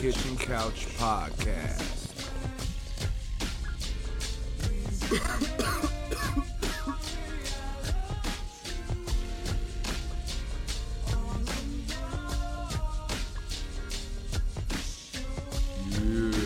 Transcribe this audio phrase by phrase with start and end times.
[0.00, 1.98] Kitchen Couch Podcast.
[16.00, 16.40] Yeah.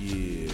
[0.00, 0.50] Yeah.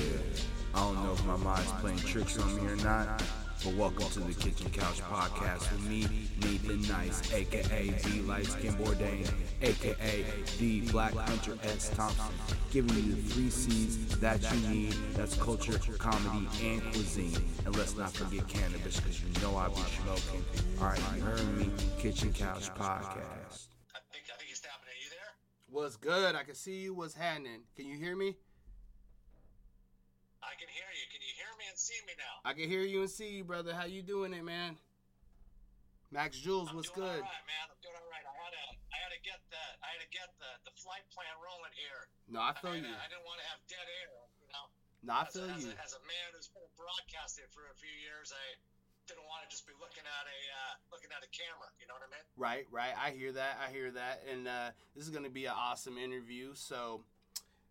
[0.74, 3.22] I don't know if my mind's playing tricks on me or not,
[3.64, 6.06] but welcome to the Kitchen Couch Podcast with me,
[6.42, 9.26] Nathan Nice, aka the Light Skin Bourdain,
[9.62, 10.24] aka
[10.58, 11.88] the Black Hunter S.
[11.96, 12.34] Thompson,
[12.70, 14.92] giving you the three C's that you need.
[15.14, 17.42] That's culture, comedy, and cuisine.
[17.64, 20.44] And let's not forget cannabis, because you know I be smoking.
[20.78, 23.68] Alright, you heard me, Kitchen Couch Podcast.
[23.94, 25.04] I think I think he's tapping in.
[25.04, 25.32] You there?
[25.70, 26.34] What's good?
[26.34, 26.92] I can see you.
[26.92, 27.60] What's happening?
[27.76, 28.36] Can you hear me?
[30.42, 30.93] I can hear you.
[32.14, 32.48] Can you hear me and see me now?
[32.48, 33.74] I can hear you and see you, brother.
[33.74, 34.76] How you doing it, man?
[36.12, 37.02] Max Jules, I'm what's good?
[37.02, 37.64] All right, man.
[37.66, 38.22] I'm doing all right.
[38.22, 38.64] I had to
[38.94, 42.06] I had to get the I had to get the the flight plan rolling here.
[42.30, 42.94] No, I I, feel had you.
[42.94, 44.14] to- I didn't want to have dead air.
[44.38, 44.64] You know.
[45.04, 45.74] No, I feel as, you.
[45.74, 48.46] a, as a man who's been broadcasting for a few years, I
[49.10, 51.66] didn't want to just be looking at a uh, looking at a camera.
[51.82, 52.24] You know what I mean?
[52.38, 52.94] Right, right.
[52.94, 53.58] I hear that.
[53.58, 54.22] I hear that.
[54.30, 56.54] And uh, this is gonna be an awesome interview.
[56.54, 57.02] So,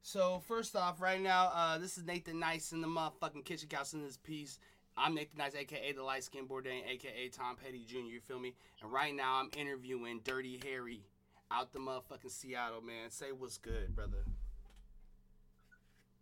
[0.03, 3.93] so first off, right now, uh, this is Nathan Nice in the motherfucking kitchen couch
[3.93, 4.59] in this piece.
[4.97, 8.11] I'm Nathan Nice, aka the light skin Bourdain, aka Tom Petty Jr.
[8.11, 8.53] You feel me?
[8.83, 11.07] And right now, I'm interviewing Dirty Harry
[11.49, 13.09] out the motherfucking Seattle, man.
[13.09, 14.27] Say what's good, brother.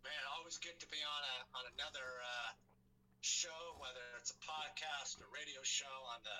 [0.06, 2.54] Man, always good to be on a on another uh,
[3.20, 3.50] show,
[3.82, 6.38] whether it's a podcast or radio show on the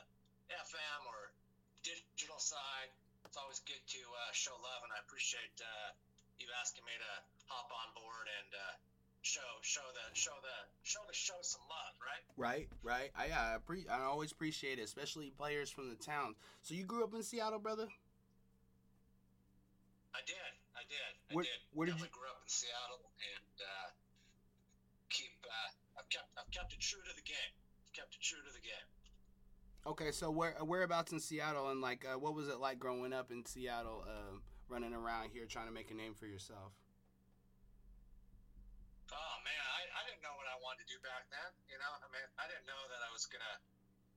[0.62, 1.34] FM or
[1.82, 2.94] digital side.
[3.26, 5.90] It's always good to uh, show love, and I appreciate uh,
[6.38, 7.12] you asking me to
[7.48, 8.74] hop on board and uh,
[9.22, 12.24] show show the show the show the show some love, right?
[12.36, 13.10] Right, right.
[13.16, 16.34] I I, appre- I always appreciate it, especially players from the town.
[16.62, 17.86] So you grew up in Seattle, brother?
[20.14, 21.60] I did, I did, I Where- did.
[21.72, 23.88] where did you- grew up in Seattle, and uh,
[25.08, 27.52] keep uh, I've kept I've kept it true to the game.
[27.94, 28.88] Kept it true to the game.
[29.84, 33.30] Okay, so where whereabouts in Seattle, and like, uh, what was it like growing up
[33.32, 34.42] in Seattle, um,
[34.72, 36.72] running around here trying to make a name for yourself?
[39.12, 41.52] Oh man, I, I didn't know what I wanted to do back then.
[41.68, 43.60] You know, I mean, I didn't know that I was gonna,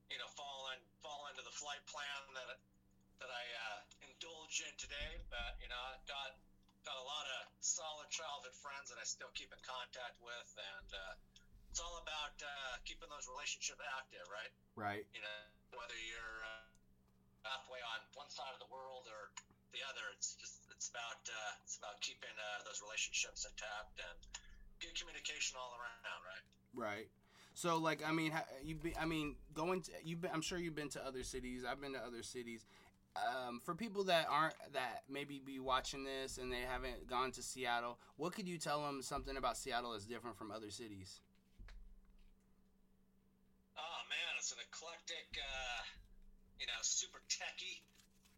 [0.08, 2.56] you know, fall in fall into the flight plan that
[3.20, 5.20] that I uh, indulge in today.
[5.28, 6.40] But you know, I got
[6.88, 10.90] got a lot of solid childhood friends that I still keep in contact with, and
[10.96, 11.20] uh,
[11.68, 14.54] it's all about uh, keeping those relationships active, right?
[14.80, 15.04] Right.
[15.12, 15.36] You know,
[15.76, 16.64] whether you're uh,
[17.44, 19.36] halfway on one side of the world or
[19.76, 24.20] the other, it's just it's about uh, it's about keeping uh, those relationships intact and
[24.80, 26.46] good communication all around, right?
[26.72, 27.10] Right.
[27.56, 28.32] So like, I mean,
[28.64, 30.16] you be, I mean, going to you.
[30.16, 31.64] Been, I'm sure you've been to other cities.
[31.68, 32.66] I've been to other cities.
[33.16, 37.42] Um, for people that aren't that maybe be watching this and they haven't gone to
[37.42, 41.22] Seattle, what could you tell them something about Seattle that's different from other cities?
[43.80, 45.82] Oh man, it's an eclectic, uh,
[46.60, 47.80] you know, super techy,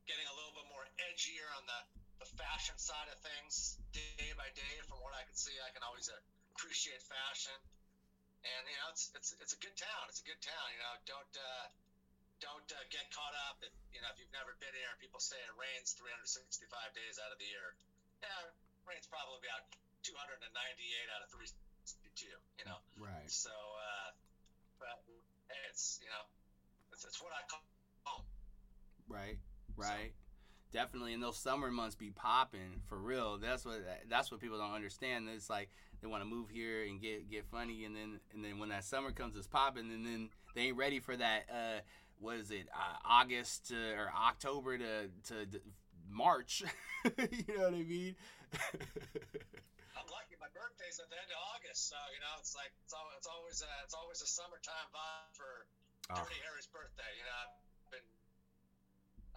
[0.07, 1.79] getting a little bit more edgier on the,
[2.23, 4.75] the fashion side of things day by day.
[4.88, 6.07] From what I can see, I can always
[6.56, 7.56] appreciate fashion,
[8.47, 10.03] and you know, it's it's it's a good town.
[10.07, 10.66] It's a good town.
[10.73, 11.66] You know, don't uh,
[12.40, 15.38] don't uh, get caught up if you know if you've never been here people say
[15.38, 17.75] it rains 365 days out of the year.
[18.23, 18.56] Yeah, it
[18.88, 19.67] rains probably about
[20.07, 20.40] 298
[21.13, 22.31] out of 362.
[22.57, 22.79] You know.
[22.97, 23.29] Right.
[23.29, 24.09] So, uh,
[24.79, 24.97] but
[25.51, 26.23] hey, it's you know,
[26.96, 27.62] it's, it's what I call
[28.06, 28.25] home.
[29.07, 29.40] Right,
[29.77, 30.13] right.
[30.73, 33.38] Definitely, and those summer months be popping for real.
[33.38, 33.79] That's what
[34.09, 35.29] that's what people don't understand.
[35.33, 35.69] It's like
[36.01, 38.83] they want to move here and get get funny, and then and then when that
[38.83, 41.47] summer comes, it's popping, and then they ain't ready for that.
[41.49, 41.79] Uh,
[42.19, 42.67] what is it?
[42.73, 45.59] Uh, August to, or October to to d-
[46.09, 46.63] March.
[47.05, 48.16] you know what I mean?
[49.95, 50.35] I'm lucky.
[50.35, 53.29] My birthday's at the end of August, so you know, it's like it's, al- it's
[53.29, 55.66] always a, it's always a summertime vibe for
[56.09, 56.23] Oh.
[56.23, 57.11] Dirty Harry's birthday.
[57.19, 57.43] You know,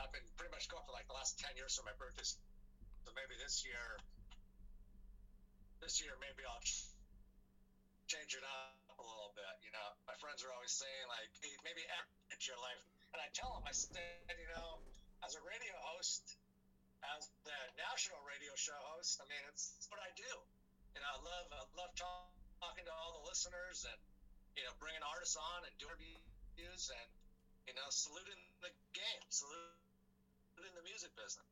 [0.00, 2.24] I've been pretty much going for like the last ten years for my birthday.
[2.24, 4.00] So maybe this year,
[5.84, 6.64] this year maybe I'll
[8.08, 9.54] change it up a little bit.
[9.60, 12.80] You know, my friends are always saying like, hey, maybe add your life,
[13.12, 14.80] and I tell them, I said, you know,
[15.20, 16.40] as a radio host,
[17.16, 20.32] as the national radio show host, I mean, it's, it's what I do.
[20.96, 24.00] You know, I love I love talk, talking to all the listeners and
[24.56, 27.08] you know bringing artists on and doing interviews and
[27.68, 29.79] you know saluting the game, saluting
[30.74, 31.46] the music business.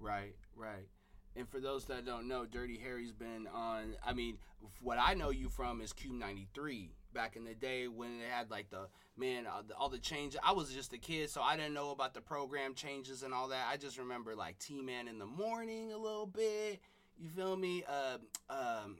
[0.00, 0.88] Right, right.
[1.36, 3.96] And for those that don't know, Dirty Harry's been on.
[4.04, 4.38] I mean,
[4.80, 8.50] what I know you from is Cube '93 back in the day when it had
[8.50, 10.38] like the man all the, all the changes.
[10.44, 13.48] I was just a kid, so I didn't know about the program changes and all
[13.48, 13.66] that.
[13.70, 16.80] I just remember like T Man in the morning a little bit.
[17.18, 17.84] You feel me?
[17.88, 18.18] Uh,
[18.50, 18.98] um,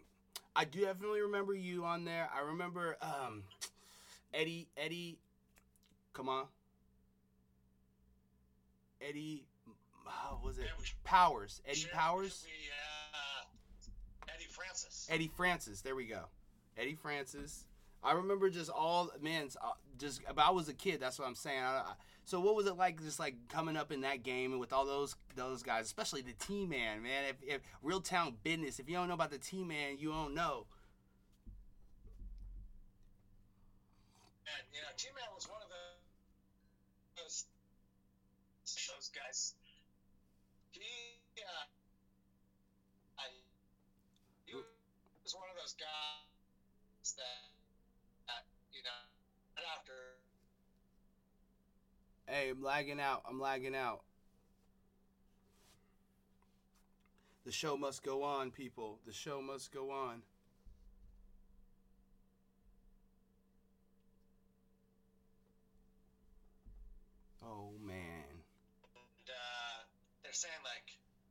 [0.56, 2.28] I do definitely remember you on there.
[2.34, 3.42] I remember um,
[4.32, 5.18] Eddie Eddie.
[6.12, 6.46] Come on,
[9.08, 9.46] Eddie.
[10.06, 10.64] How was it?
[10.64, 11.62] Yeah, we- Powers.
[11.66, 12.40] Eddie Should- Powers.
[12.40, 15.06] should We, uh, Eddie Francis.
[15.10, 15.80] Eddie Francis.
[15.82, 16.24] There we go.
[16.76, 17.66] Eddie Francis.
[18.02, 20.20] I remember just all man, uh, just.
[20.26, 21.00] But I was a kid.
[21.00, 21.62] That's what I'm saying.
[21.62, 21.92] I, I,
[22.26, 24.84] so what was it like, just like coming up in that game and with all
[24.84, 27.24] those those guys, especially the T Man, man.
[27.30, 30.34] If, if real town business, if you don't know about the T Man, you don't
[30.34, 30.66] know.
[34.46, 37.46] And you know, T Man was one of the those
[38.62, 38.76] those
[39.14, 39.54] guys.
[40.72, 40.82] He,
[41.38, 41.66] uh,
[43.18, 43.30] I,
[44.46, 47.54] he was one of those guys that,
[48.26, 48.42] that
[48.74, 49.00] you know,
[49.56, 49.94] right after
[52.26, 53.22] Hey, I'm lagging out.
[53.28, 54.00] I'm lagging out.
[57.44, 58.98] The show must go on, people.
[59.06, 60.22] The show must go on.
[67.42, 67.73] Oh
[70.34, 70.86] saying like,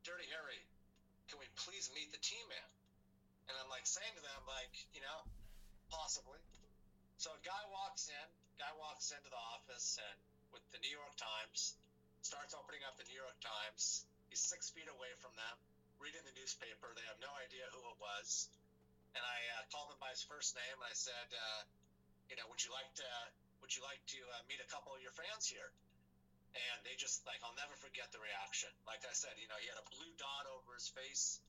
[0.07, 0.61] "Dirty Harry,
[1.27, 2.69] can we please meet the T Man?"
[3.51, 5.19] And I'm like saying to them like, you know,
[5.91, 6.39] possibly.
[7.19, 10.17] So a guy walks in, guy walks into the office and
[10.55, 11.75] with the New York Times,
[12.23, 14.07] starts opening up the New York Times.
[14.31, 15.55] He's six feet away from them,
[15.99, 16.95] reading the newspaper.
[16.95, 18.47] They have no idea who it was.
[19.13, 21.61] And I uh, called him by his first name and I said, uh,
[22.31, 23.09] you know, would you like to
[23.61, 25.71] would you like to uh, meet a couple of your fans here?
[26.53, 28.69] And they just like I'll never forget the reaction.
[28.85, 31.41] Like I said, you know, he had a blue dot over his face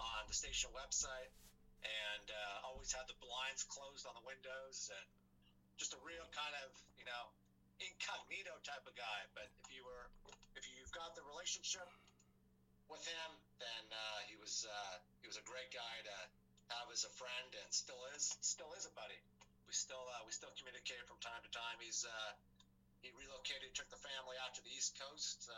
[0.00, 1.32] on the station website,
[1.84, 5.06] and uh, always had the blinds closed on the windows, and
[5.76, 7.32] just a real kind of you know
[7.80, 9.28] incognito type of guy.
[9.36, 10.08] But if you were,
[10.56, 11.88] if you've got the relationship
[12.88, 13.28] with him,
[13.60, 16.16] then uh, he was uh, he was a great guy to
[16.72, 19.20] have as a friend, and still is still is a buddy.
[19.66, 21.78] We still uh, we still communicate from time to time.
[21.82, 22.30] He's uh,
[23.06, 25.54] he relocated, took the family out to the East Coast, so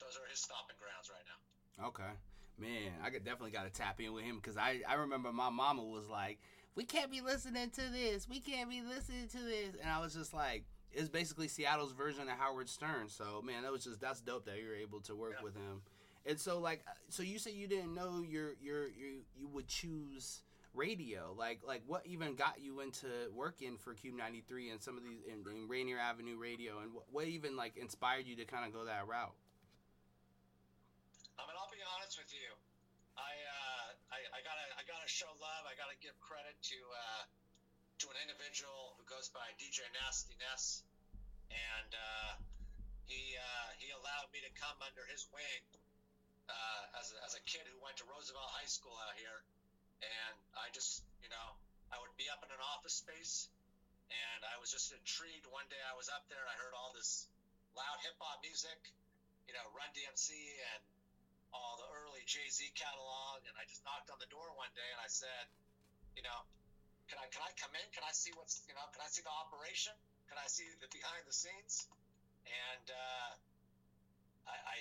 [0.00, 1.92] those are his stopping grounds right now.
[1.92, 2.12] Okay.
[2.56, 5.50] Man, I could definitely got to tap in with him because I, I remember my
[5.50, 6.38] mama was like,
[6.74, 8.28] we can't be listening to this.
[8.28, 9.76] We can't be listening to this.
[9.80, 13.08] And I was just like, it's basically Seattle's version of Howard Stern.
[13.08, 15.44] So, man, that was just, that's dope that you were able to work Yeah.
[15.44, 15.82] with him.
[16.24, 20.42] And so, like, so you said you didn't know your, your, you, you would choose
[20.74, 21.34] radio.
[21.36, 25.20] Like, like what even got you into working for Cube 93 and some of these,
[25.28, 26.80] in, in Rainier Avenue Radio?
[26.80, 29.36] And what, what even, like, inspired you to kind of go that route?
[31.38, 32.50] I mean, I'll be honest with you.
[33.16, 35.64] I, uh, I, I gotta, I gotta show love.
[35.68, 37.22] I gotta give credit to, uh,
[38.02, 40.82] to an individual who goes by DJ Nasty Ness,
[41.52, 42.32] and uh,
[43.04, 45.62] he, uh, he allowed me to come under his wing
[46.48, 49.44] uh, as, a, as a kid who went to Roosevelt High School out here,
[50.02, 51.48] and I just, you know,
[51.94, 53.48] I would be up in an office space,
[54.10, 55.46] and I was just intrigued.
[55.48, 57.30] One day I was up there, and I heard all this
[57.72, 58.78] loud hip hop music,
[59.48, 60.32] you know, Run DMC
[60.74, 60.82] and
[61.52, 64.88] all the early Jay Z catalog, and I just knocked on the door one day
[64.88, 65.44] and I said,
[66.16, 66.38] you know,
[67.08, 67.86] can I can I come in?
[67.92, 68.84] Can I see what's you know?
[68.96, 69.92] Can I see the operation?
[70.32, 71.88] Can I see the behind the scenes?
[72.48, 73.30] And uh,
[74.48, 74.76] I, I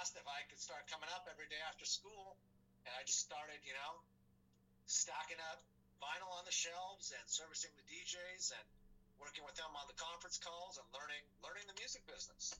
[0.00, 2.40] asked if I could start coming up every day after school,
[2.88, 4.00] and I just started, you know,
[4.86, 5.64] stacking up
[6.04, 8.66] vinyl on the shelves and servicing the DJs and
[9.16, 12.52] working with them on the conference calls and learning learning the music business.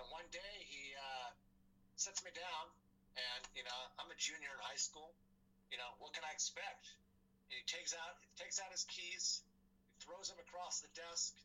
[0.00, 1.30] And one day he uh,
[2.00, 2.64] sits me down,
[3.20, 5.12] and you know I'm a junior in high school.
[5.68, 6.88] You know what can I expect?
[7.52, 9.44] And he takes out takes out his keys,
[9.92, 11.36] he throws them across the desk.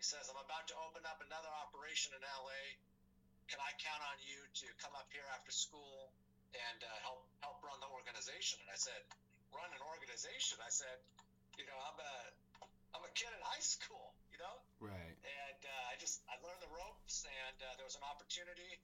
[0.00, 2.78] He says, "I'm about to open up another operation in LA.
[3.50, 6.14] Can I count on you to come up here after school
[6.54, 9.02] and uh, help help run the organization?" And I said,
[9.52, 10.98] "Run an organization?" I said,
[11.56, 12.14] "You know, I'm a
[12.96, 14.14] I'm a kid in high school.
[14.32, 15.14] You know, Right.
[15.18, 18.78] and uh, I just I learned the ropes, and uh, there was an opportunity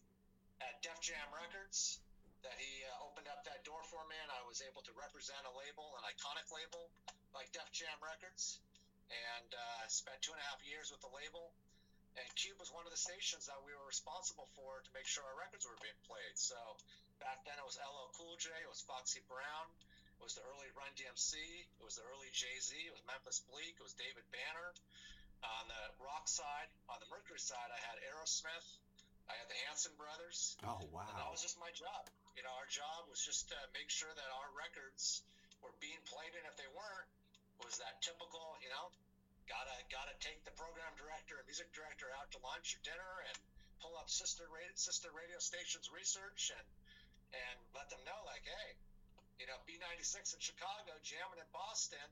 [0.61, 1.99] at Def Jam Records
[2.43, 5.41] that he uh, opened up that door for me, and I was able to represent
[5.47, 6.91] a label, an iconic label
[7.33, 8.59] like Def Jam Records,
[9.11, 11.55] and uh, spent two and a half years with the label.
[12.15, 15.27] And Cube was one of the stations that we were responsible for to make sure
[15.27, 16.39] our records were being played.
[16.39, 16.55] So
[17.19, 19.67] back then it was LL Cool J, it was Foxy Brown,
[20.19, 23.43] it was the early Run DMC, it was the early Jay Z, it was Memphis
[23.51, 24.71] Bleek, it was David Banner.
[25.45, 28.69] On the rock side, on the Mercury side, I had Aerosmith,
[29.29, 31.05] I had the Hanson Brothers, Oh, wow!
[31.05, 32.09] and that was just my job.
[32.33, 35.21] You know, our job was just to make sure that our records
[35.61, 37.09] were being played, and if they weren't,
[37.61, 38.89] was that typical, you know,
[39.45, 43.37] gotta gotta take the program director and music director out to lunch or dinner and
[43.85, 46.67] pull up sister radio, sister radio stations research and
[47.37, 48.69] and let them know like, hey,
[49.39, 52.07] you know, B96 in Chicago, jamming in Boston,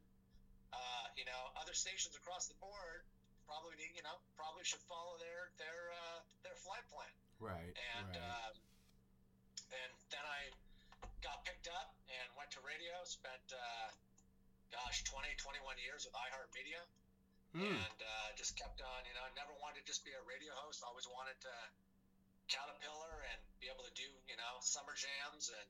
[0.73, 3.05] uh, you know, other stations across the board
[3.47, 7.13] probably need, you know, probably should follow their their uh, their flight plan.
[7.43, 7.75] Right.
[7.99, 8.49] And right.
[8.49, 8.55] um,
[9.71, 10.51] and then I
[11.21, 12.95] got picked up and went to radio.
[13.05, 13.89] Spent uh,
[14.73, 16.81] gosh, 20, 21 years with iHeartMedia,
[17.53, 17.69] Hmm.
[17.69, 19.05] and uh, just kept on.
[19.05, 20.81] You know, I never wanted to just be a radio host.
[20.81, 21.55] Always wanted to
[22.49, 25.69] caterpillar and be able to do you know summer jams and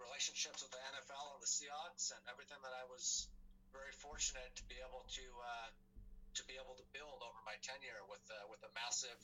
[0.00, 3.28] relationships with the NFL and the Seahawks and everything that I was
[3.70, 5.68] very fortunate to be able to uh,
[6.40, 9.20] to be able to build over my tenure with uh, with a massive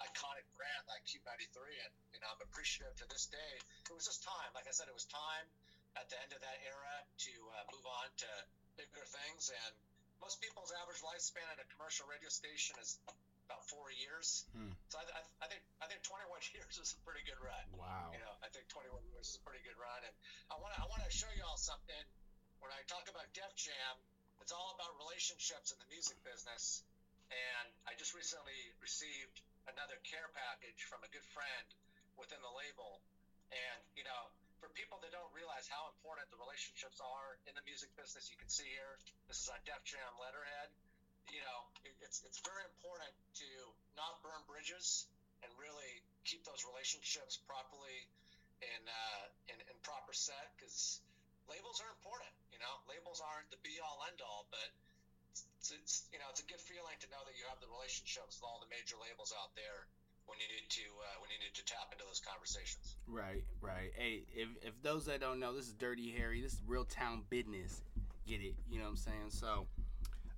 [0.00, 3.52] iconic brand like Q93 and you know I'm appreciative to this day.
[3.88, 5.46] It was just time, like I said, it was time
[5.96, 6.96] at the end of that era
[7.28, 8.30] to uh, move on to
[8.76, 9.48] bigger things.
[9.48, 9.72] And
[10.20, 13.00] most people's average lifespan at a commercial radio station is
[13.46, 14.44] about four years.
[14.52, 14.74] Hmm.
[14.90, 16.26] So I, I, I think I think 21
[16.58, 17.64] years is a pretty good run.
[17.78, 18.10] Wow.
[18.10, 20.14] You know, I think 21 years is a pretty good run, and
[20.50, 22.04] I want to I want to show you all something.
[22.58, 23.94] When I talk about Def Jam,
[24.42, 26.82] it's all about relationships in the music business.
[27.26, 31.66] And I just recently received another care package from a good friend
[32.14, 33.02] within the label.
[33.50, 34.22] And you know,
[34.58, 38.38] for people that don't realize how important the relationships are in the music business, you
[38.38, 38.98] can see here.
[39.28, 40.70] This is on Def Jam letterhead.
[41.30, 43.48] You know, it, it's it's very important to
[43.98, 45.10] not burn bridges
[45.42, 48.06] and really keep those relationships properly
[48.62, 51.02] in uh, in, in proper set because
[51.50, 52.30] labels are important.
[52.50, 54.70] You know, labels aren't the be all end all, but
[55.34, 58.38] it's, it's you know it's a good feeling to know that you have the relationships
[58.38, 59.90] with all the major labels out there
[60.26, 62.98] when you need to uh, when you need to tap into those conversations.
[63.06, 63.90] Right, right.
[63.94, 66.42] Hey, if if those that don't know, this is Dirty Harry.
[66.42, 67.82] This is real town business.
[68.26, 68.54] Get it?
[68.70, 69.30] You know what I'm saying?
[69.30, 69.66] So,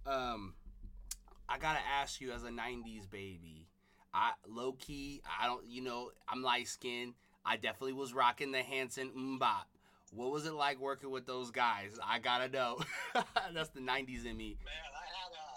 [0.04, 0.52] um,
[1.48, 3.66] I gotta ask you, as a '90s baby,
[4.12, 7.14] I low key, I don't, you know, I'm light skinned.
[7.44, 9.64] I definitely was rocking the Hanson MMMBop.
[10.12, 11.96] What was it like working with those guys?
[12.04, 12.80] I gotta know.
[13.54, 14.60] That's the '90s in me.
[14.60, 15.48] Man, I had a,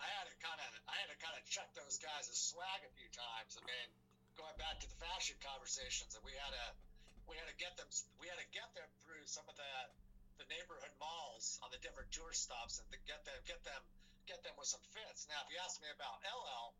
[0.00, 2.92] I had to kind of, I had to kind of check those guys' swag a
[2.96, 3.56] few times.
[3.56, 3.88] I mean,
[4.36, 6.66] going back to the fashion conversations, and we had to,
[7.24, 7.88] we had to get them,
[8.20, 9.72] we had to get them through some of the,
[10.36, 13.80] the neighborhood malls on the different tour stops, and to get them, get them,
[14.30, 15.26] get them with some fits.
[15.26, 16.70] Now, if you ask me about LL,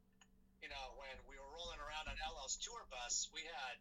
[0.63, 3.75] you know, when we were rolling around on LL's tour bus, we had,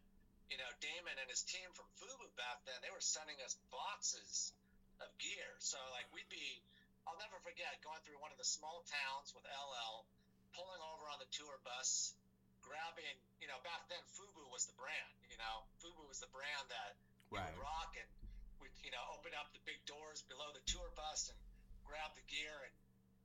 [0.50, 2.74] you know, Damon and his team from Fubu back then.
[2.82, 4.50] They were sending us boxes
[4.98, 5.54] of gear.
[5.62, 6.58] So like we'd be
[7.06, 10.04] I'll never forget going through one of the small towns with LL,
[10.52, 12.12] pulling over on the tour bus,
[12.60, 16.66] grabbing, you know, back then Fubu was the brand, you know, Fubu was the brand
[16.68, 16.92] that
[17.32, 17.48] we Right.
[17.54, 18.08] would rock and
[18.60, 21.38] we'd, you know, open up the big doors below the tour bus and
[21.86, 22.74] grab the gear and,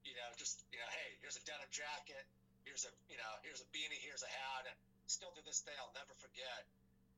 [0.05, 2.23] you know, just, you know, hey, here's a denim jacket,
[2.63, 4.69] here's a, you know, here's a beanie, here's a hat.
[4.69, 4.77] And
[5.09, 6.63] still to this day, I'll never forget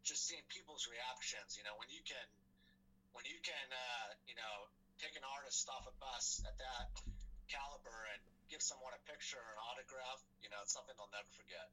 [0.07, 2.27] just seeing people's reactions, you know, when you can,
[3.11, 4.71] when you can, uh, you know,
[5.03, 6.87] take an artist off a bus at that
[7.51, 11.27] caliber and give someone a picture or an autograph, you know, it's something they'll never
[11.35, 11.67] forget.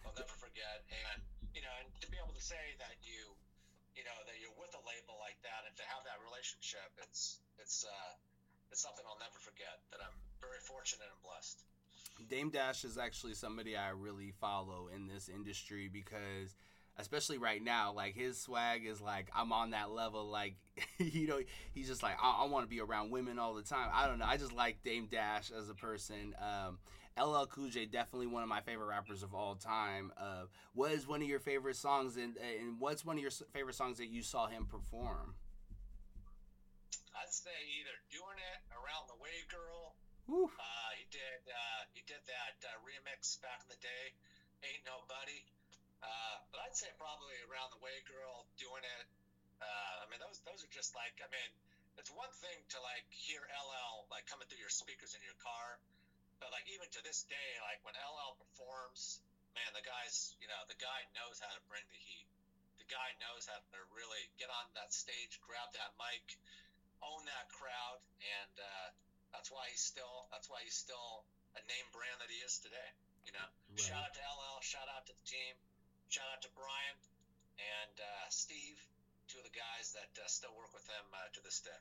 [0.00, 0.80] They'll never forget.
[0.88, 1.20] And,
[1.52, 3.36] you know, and to be able to say that you,
[3.92, 7.42] you know, that you're with a label like that and to have that relationship, it's,
[7.60, 8.12] it's, uh,
[8.72, 11.64] it's something I'll never forget that I'm very fortunate and blessed.
[12.28, 16.56] Dame Dash is actually somebody I really follow in this industry because
[16.98, 20.28] especially right now, like his swag is like I'm on that level.
[20.28, 20.56] Like
[20.98, 21.40] you know,
[21.72, 23.88] he's just like I, I want to be around women all the time.
[23.92, 24.26] I don't know.
[24.26, 26.34] I just like Dame Dash as a person.
[26.40, 26.78] Um,
[27.18, 30.12] LL Cool J definitely one of my favorite rappers of all time.
[30.16, 33.74] Uh, what is one of your favorite songs, and and what's one of your favorite
[33.74, 35.34] songs that you saw him perform?
[37.14, 39.94] I'd say either doing it around the way, girl.
[40.28, 41.40] Uh, he did.
[41.48, 44.12] Uh, he did that uh, remix back in the day.
[44.60, 45.40] Ain't nobody.
[46.04, 49.06] Uh, but I'd say probably around the way, girl, doing it.
[49.56, 51.16] Uh, I mean, those those are just like.
[51.24, 51.50] I mean,
[51.96, 55.80] it's one thing to like hear LL like coming through your speakers in your car,
[56.44, 59.24] but like even to this day, like when LL performs,
[59.56, 62.28] man, the guy's you know the guy knows how to bring the heat.
[62.76, 66.36] The guy knows how to really get on that stage, grab that mic,
[67.00, 68.88] own that crowd, and uh,
[69.32, 71.24] that's why he's still that's why he's still
[71.56, 72.90] a name brand that he is today.
[73.26, 75.54] You know, shout out to LL, shout out to the team,
[76.08, 76.96] shout out to Brian
[77.58, 78.78] and uh, Steve,
[79.28, 81.76] two of the guys that uh, still work with him uh, to this day.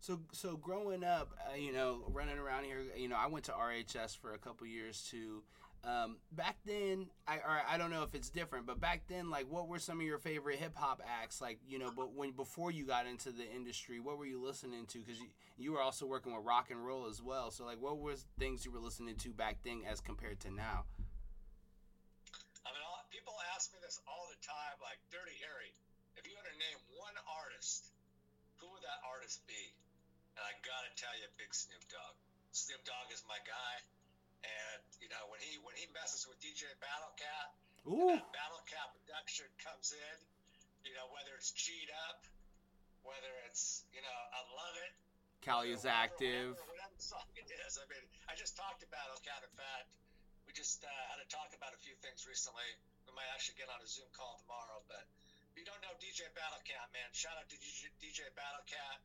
[0.00, 3.52] So so growing up, uh, you know, running around here, you know, I went to
[3.52, 5.42] RHS for a couple years too.
[5.84, 9.46] Um, back then, I or I don't know if it's different, but back then, like,
[9.48, 11.40] what were some of your favorite hip hop acts?
[11.40, 14.86] Like, you know, but when before you got into the industry, what were you listening
[14.86, 14.98] to?
[14.98, 17.50] Because you, you were also working with rock and roll as well.
[17.50, 20.84] So, like, what was things you were listening to back then as compared to now?
[22.66, 22.82] I mean,
[23.14, 25.72] people ask me this all the time, like Dirty Harry.
[26.18, 27.94] If you had to name one artist,
[28.58, 29.72] who would that artist be?
[30.34, 32.14] And I gotta tell you, Big Snoop Dogg.
[32.50, 33.74] Snoop Dogg is my guy,
[34.44, 37.46] and you know when he when he messes with DJ Battle Cat,
[37.88, 40.16] Ooh, that Battle Cat production comes in.
[40.86, 42.22] You know whether it's G'd Up,
[43.02, 44.92] whether it's you know I love it.
[45.42, 46.48] Cali is Whatever- active.
[46.58, 47.78] Whatever, whatever song it is.
[47.78, 49.40] I mean, I just talked to Battle Cat.
[49.46, 49.86] In fact,
[50.46, 52.66] we just uh, had to talk about a few things recently.
[53.06, 54.82] We might actually get on a Zoom call tomorrow.
[54.90, 55.06] But
[55.52, 58.98] if you don't know DJ Battle Cat, man, shout out to DJ, DJ Battle Cat,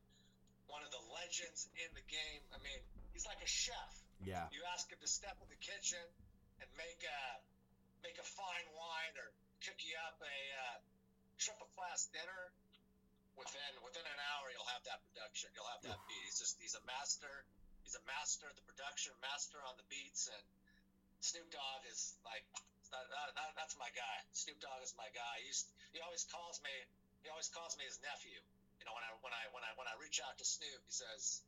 [0.67, 2.41] one of the legends in the game.
[2.51, 2.81] I mean,
[3.13, 3.93] he's like a chef.
[4.25, 4.47] Yeah.
[4.55, 6.03] You ask him to step in the kitchen
[6.63, 7.19] and make a
[8.03, 9.31] make a fine wine or
[9.63, 10.77] cook you up a uh,
[11.39, 12.51] triple class dinner.
[13.33, 15.49] Within within an hour, you'll have that production.
[15.57, 16.21] You'll have that beat.
[16.29, 17.43] He's just he's a master.
[17.81, 20.45] He's a master of the production, master on the beats, and
[21.19, 22.45] Snoop Dogg is like
[22.93, 24.17] that, that, that- that's my guy.
[24.37, 25.41] Snoop Dogg is my guy.
[25.49, 26.71] He's he always calls me
[27.25, 28.37] he always calls me his nephew.
[28.77, 30.93] You know when I when I when I when I reach out to Snoop, he
[30.93, 31.41] says,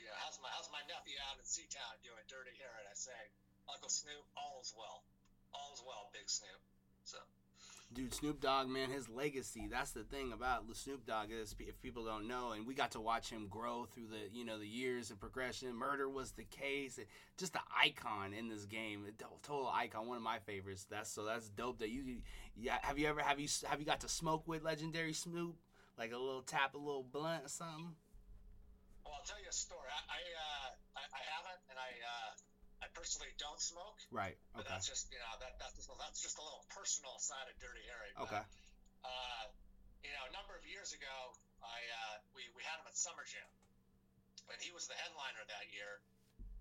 [0.00, 2.80] you know, how's my how's my nephew out in Seatown doing Dirty Harry?
[2.80, 3.20] And I say,
[3.68, 5.04] Uncle Snoop, all is well,
[5.52, 6.60] all is well, Big Snoop.
[7.04, 7.20] So
[7.92, 9.66] Dude, Snoop Dogg, man, his legacy.
[9.68, 13.00] That's the thing about Snoop Dogg is if people don't know, and we got to
[13.00, 15.74] watch him grow through the you know the years and progression.
[15.74, 17.00] Murder was the case,
[17.36, 20.86] just an icon in this game, a total icon, one of my favorites.
[20.88, 22.22] That's so that's dope that you.
[22.56, 25.56] Yeah, have you ever have you have you got to smoke with legendary Snoop,
[25.98, 27.96] like a little tap, a little blunt or something?
[29.20, 29.84] I'll tell you a story.
[29.84, 32.32] I I, uh, I, I haven't, and I uh,
[32.80, 34.00] I personally don't smoke.
[34.08, 34.32] Right.
[34.32, 34.56] Okay.
[34.56, 37.54] But that's just you know that that's just, that's just a little personal side of
[37.60, 38.16] Dirty Harry.
[38.16, 38.44] But, Okay.
[39.04, 39.44] Uh,
[40.00, 43.20] you know, a number of years ago, I uh, we we had him at Summer
[43.28, 43.44] Jam,
[44.48, 46.00] and he was the headliner that year.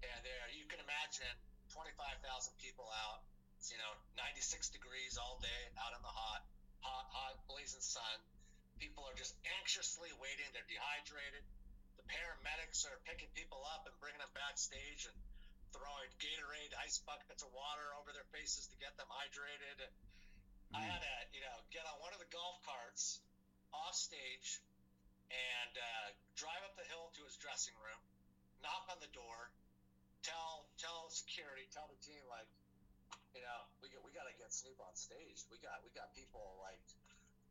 [0.04, 1.32] And there, you can imagine,
[1.72, 3.24] twenty five thousand people out.
[3.56, 6.44] It's, you know, ninety six degrees all day out in the hot,
[6.84, 8.20] hot, hot blazing sun.
[8.84, 10.48] People are just anxiously waiting.
[10.52, 11.44] They're dehydrated.
[12.10, 15.18] Paramedics are picking people up and bringing them backstage and
[15.70, 19.78] throwing Gatorade ice buckets of water over their faces to get them hydrated.
[19.86, 19.94] And
[20.74, 23.22] I had to, you know, get on one of the golf carts
[23.70, 24.58] off stage
[25.30, 28.02] and uh, drive up the hill to his dressing room,
[28.66, 29.54] knock on the door,
[30.26, 32.50] tell tell security, tell the team like,
[33.38, 35.46] you know, we got, we got to get Snoop on stage.
[35.54, 36.82] We got we got people like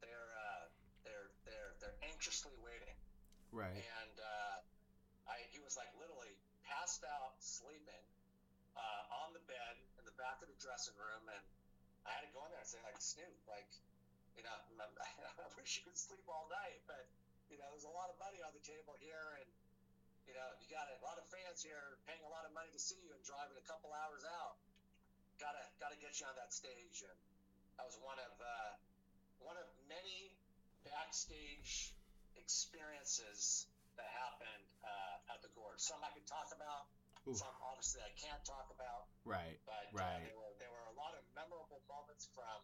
[0.03, 0.67] they're uh,
[1.07, 2.99] they're they're they're anxiously waiting
[3.53, 3.81] Right.
[3.81, 4.57] and uh,
[5.29, 6.37] I he was like literally
[6.69, 8.05] passed out sleeping
[8.77, 11.45] uh, on the bed in the back of the dressing room, and
[12.05, 13.69] I had to go in there and say like Snoop, like
[14.37, 14.55] you know,
[15.43, 17.09] I wish you could sleep all night, but
[17.49, 19.49] you know, there's a lot of money on the table here, and
[20.29, 22.81] you know, you got a lot of fans here paying a lot of money to
[22.81, 24.61] see you and driving a couple hours out.
[25.41, 27.17] Gotta gotta get you on that stage, and
[27.81, 28.73] that was one of uh,
[29.41, 30.37] one of many
[30.85, 31.97] backstage
[32.49, 33.69] experiences
[34.01, 35.77] that happened uh, at the Gorge.
[35.85, 36.89] Some I could talk about,
[37.29, 37.37] Oof.
[37.37, 39.13] some obviously I can't talk about.
[39.29, 39.61] Right.
[39.69, 40.17] But Right.
[40.17, 42.57] uh, there, were, there were a lot of memorable moments from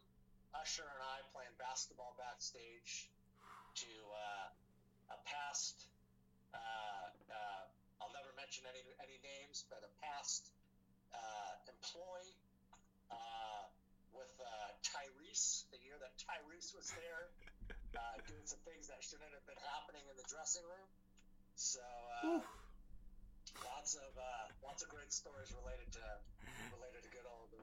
[0.57, 3.13] Usher and I playing basketball backstage
[3.85, 5.85] to uh, a past.
[6.57, 7.65] Uh, uh,
[8.01, 10.49] I'll never mention any any names, but a past
[11.13, 12.41] uh, employee
[13.11, 13.69] uh,
[14.17, 17.29] with uh, Tyrese, the year that Tyrese was there,
[17.97, 20.89] uh, doing some things that shouldn't have been happening in the dressing room.
[21.55, 21.83] So
[22.27, 22.43] uh,
[23.63, 26.05] lots of uh, lots of great stories related to
[26.75, 27.51] related to good old.
[27.55, 27.63] Uh,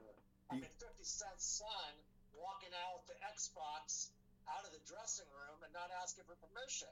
[0.52, 1.92] I mean, Fifty Cent's son
[2.32, 4.12] walking out with the Xbox
[4.48, 6.90] out of the dressing room and not asking for permission.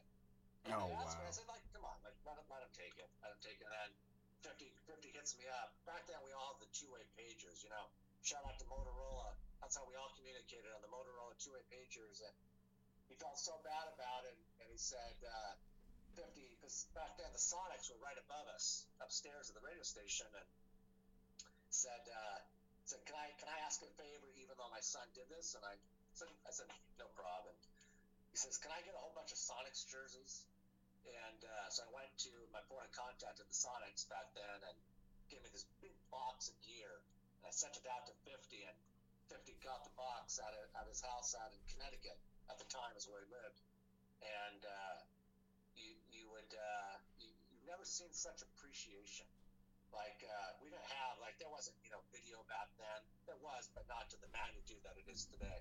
[0.69, 1.33] And Oh, they asked me, wow.
[1.33, 3.09] I said, like, come on, like, let him, let him take it.
[3.25, 3.65] Let him take it.
[3.65, 3.91] And then
[4.45, 5.73] 50, 50 hits me up.
[5.89, 7.89] Back then, we all had the two-way pagers, you know.
[8.21, 9.33] Shout out to Motorola.
[9.65, 12.21] That's how we all communicated on the Motorola two-way pagers.
[12.21, 12.35] And
[13.11, 15.59] he felt so bad about it, and he said, uh,
[16.15, 20.31] 50, because back then the Sonics were right above us, upstairs at the radio station,
[20.31, 20.47] and
[21.75, 22.39] said, uh,
[22.87, 25.59] said, can I can I ask a favor, even though my son did this?
[25.59, 25.75] And I
[26.15, 26.71] said, I said,
[27.03, 27.51] no problem.
[28.31, 30.47] He says, can I get a whole bunch of Sonics jerseys?
[31.03, 34.71] And uh, so I went to my point of contact at the Sonics back then,
[34.71, 34.77] and
[35.35, 37.03] gave me this big box of gear.
[37.43, 38.39] And I sent it out to 50,
[38.71, 38.79] and
[39.35, 42.19] 50 got the box out of, at his house out in Connecticut
[42.51, 43.63] at the time, is where he lived.
[44.21, 44.99] And uh,
[45.79, 49.31] you you would uh, you, you've never seen such appreciation
[49.91, 53.01] like uh, we didn't have like there wasn't you know video back then.
[53.27, 55.59] There was, but not to the magnitude that it is today.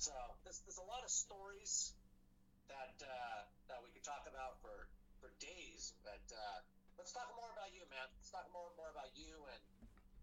[0.00, 0.12] So
[0.44, 1.96] there's, there's a lot of stories
[2.68, 3.40] that uh,
[3.72, 4.88] that we could talk about for
[5.20, 5.96] for days.
[6.04, 6.58] But uh,
[7.00, 8.04] let's talk more about you, man.
[8.20, 9.60] Let's talk more more about you, and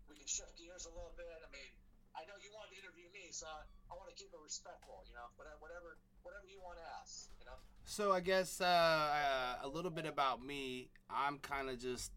[0.06, 1.38] we can shift gears a little bit.
[1.42, 1.72] I mean,
[2.16, 5.04] I know you wanted to interview me, so I want to keep it respectful.
[5.08, 7.30] You know, But whatever whatever you want to ask.
[7.40, 7.58] You know.
[7.86, 10.90] So I guess uh, uh, a little bit about me.
[11.10, 12.12] I'm kind of just.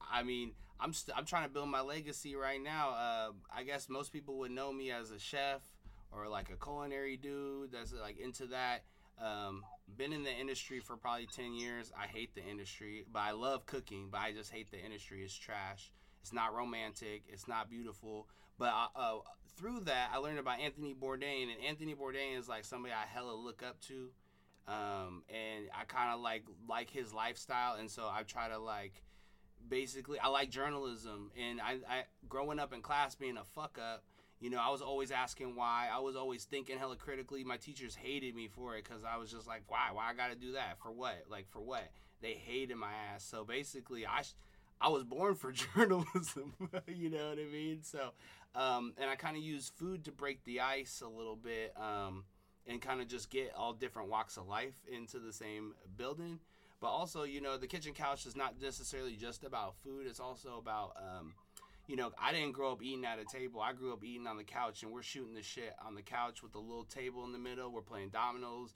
[0.00, 2.90] I mean, I'm st- I'm trying to build my legacy right now.
[2.90, 5.62] Uh, I guess most people would know me as a chef
[6.12, 8.84] or like a culinary dude that's like into that.
[9.20, 9.64] Um,
[9.98, 11.92] been in the industry for probably 10 years.
[11.98, 15.22] I hate the industry, but I love cooking, but I just hate the industry.
[15.22, 15.92] It's trash.
[16.20, 17.24] It's not romantic.
[17.28, 18.28] It's not beautiful.
[18.58, 19.18] But uh,
[19.56, 23.34] through that, I learned about Anthony Bourdain, and Anthony Bourdain is like somebody I hella
[23.34, 24.10] look up to.
[24.68, 29.02] Um, and I kind of like like his lifestyle, and so I try to like
[29.68, 34.04] basically I like journalism, and I, I growing up in class being a fuck up.
[34.40, 35.88] You know, I was always asking why.
[35.92, 37.44] I was always thinking hella critically.
[37.44, 39.88] My teachers hated me for it because I was just like, why?
[39.92, 40.78] Why I got to do that?
[40.82, 41.24] For what?
[41.30, 41.90] Like, for what?
[42.22, 43.22] They hated my ass.
[43.22, 44.22] So basically, I,
[44.80, 46.54] I was born for journalism.
[46.86, 47.82] you know what I mean?
[47.82, 48.12] So,
[48.54, 52.24] um, and I kind of use food to break the ice a little bit um,
[52.66, 56.40] and kind of just get all different walks of life into the same building.
[56.80, 60.06] But also, you know, the kitchen couch is not necessarily just about food.
[60.06, 61.34] It's also about, um,
[61.86, 63.60] you know, I didn't grow up eating at a table.
[63.60, 66.42] I grew up eating on the couch, and we're shooting the shit on the couch
[66.42, 67.70] with a little table in the middle.
[67.70, 68.72] We're playing dominoes,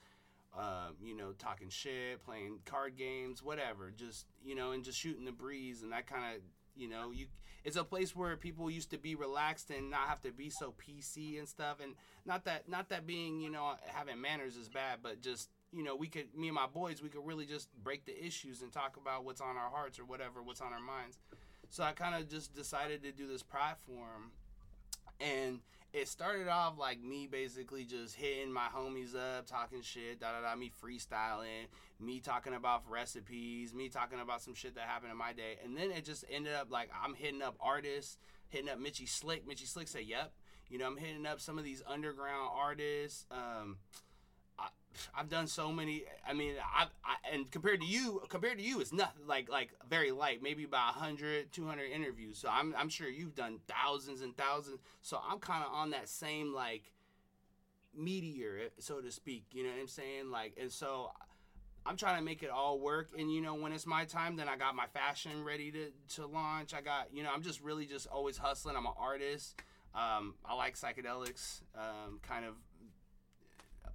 [0.58, 3.92] uh, you know, talking shit, playing card games, whatever.
[3.96, 6.42] Just you know, and just shooting the breeze, and that kind of,
[6.76, 7.26] you know, you.
[7.64, 10.74] It's a place where people used to be relaxed and not have to be so
[10.78, 11.78] PC and stuff.
[11.82, 11.94] And
[12.26, 15.96] not that, not that being, you know, having manners is bad, but just you know,
[15.96, 18.96] we could, me and my boys, we could really just break the issues and talk
[18.96, 21.18] about what's on our hearts or whatever, what's on our minds.
[21.68, 24.30] So I kind of just decided to do this platform.
[25.20, 25.60] And
[25.94, 30.40] it started off like me basically just hitting my homies up, talking shit, da da
[30.40, 31.68] da, me freestyling,
[32.00, 35.56] me talking about recipes, me talking about some shit that happened in my day.
[35.64, 39.46] And then it just ended up like I'm hitting up artists, hitting up Mitchy Slick.
[39.46, 40.32] Mitchy Slick said, Yep.
[40.68, 43.26] You know, I'm hitting up some of these underground artists.
[43.30, 43.76] Um,
[45.14, 46.04] I've done so many.
[46.28, 49.70] I mean, I, I and compared to you, compared to you, it's nothing like like
[49.88, 50.42] very light.
[50.42, 52.38] Maybe about 100, 200 interviews.
[52.38, 54.80] So I'm I'm sure you've done thousands and thousands.
[55.02, 56.92] So I'm kind of on that same like
[57.96, 59.44] meteor, so to speak.
[59.52, 60.30] You know what I'm saying?
[60.30, 61.10] Like, and so
[61.86, 63.10] I'm trying to make it all work.
[63.16, 66.26] And you know, when it's my time, then I got my fashion ready to to
[66.26, 66.74] launch.
[66.74, 68.76] I got you know, I'm just really just always hustling.
[68.76, 69.60] I'm an artist.
[69.94, 72.54] Um, I like psychedelics, um, kind of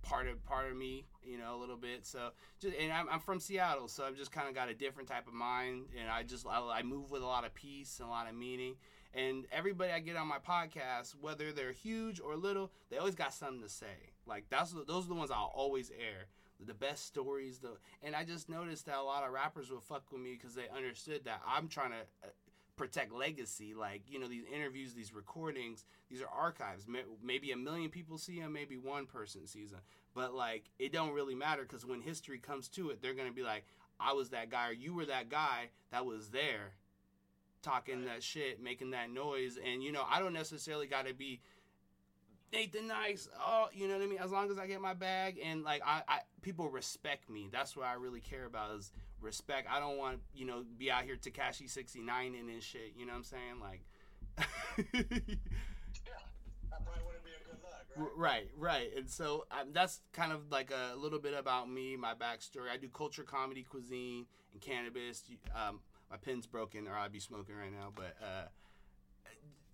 [0.01, 2.05] part of part of me, you know, a little bit.
[2.05, 5.09] So, just and I'm, I'm from Seattle, so I've just kind of got a different
[5.09, 8.07] type of mind, and I just I, I move with a lot of peace and
[8.07, 8.75] a lot of meaning.
[9.13, 13.33] And everybody I get on my podcast, whether they're huge or little, they always got
[13.33, 14.13] something to say.
[14.25, 16.27] Like that's those are the ones I'll always air.
[16.65, 20.11] The best stories, the and I just noticed that a lot of rappers would fuck
[20.11, 22.27] with me because they understood that I'm trying to uh,
[22.79, 23.73] protect legacy.
[23.75, 26.87] Like you know, these interviews, these recordings, these are archives.
[27.21, 29.81] Maybe a million people see them, maybe one person sees them.
[30.15, 33.43] But like, it don't really matter because when history comes to it, they're gonna be
[33.43, 33.65] like,
[33.99, 36.71] "I was that guy, or you were that guy that was there,
[37.61, 41.41] talking that shit, making that noise." And you know, I don't necessarily got to be
[42.53, 43.27] Nathan Nice.
[43.37, 44.19] Oh, you know what I mean?
[44.19, 47.49] As long as I get my bag and like I, I people respect me.
[47.51, 49.67] That's what I really care about is respect.
[49.69, 53.13] I don't want, you know, be out here Tekashi 69 and and shit, you know
[53.13, 53.59] what I'm saying?
[53.61, 53.81] Like
[56.05, 56.13] Yeah.
[56.69, 58.17] That probably wouldn't be a good look, right?
[58.17, 58.89] Right, right.
[58.95, 62.69] And so um, that's kind of like a little bit about me, my backstory.
[62.71, 65.23] I do culture, comedy, cuisine, and cannabis.
[65.53, 65.79] Um,
[66.09, 67.91] my pen's broken, or I'd be smoking right now.
[67.93, 68.47] But uh,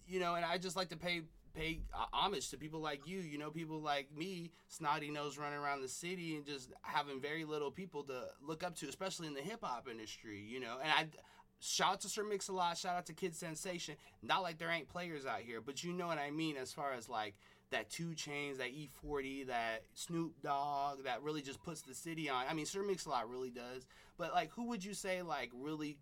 [0.08, 1.22] you know, and I just like to pay
[1.56, 3.20] pay uh, homage to people like you.
[3.20, 7.46] You know, people like me, snotty nose running around the city and just having very
[7.46, 10.40] little people to look up to, especially in the hip hop industry.
[10.40, 11.08] You know, and I
[11.60, 13.96] shout out to Sir Mix a Lot, shout out to Kid Sensation.
[14.22, 16.94] Not like there ain't players out here, but you know what I mean as far
[16.94, 17.36] as like
[17.72, 22.46] that 2 Chainz, that E40, that Snoop Dogg, that really just puts the city on.
[22.50, 23.86] I mean, Sir Mix a Lot really does,
[24.18, 25.98] but like, who would you say like really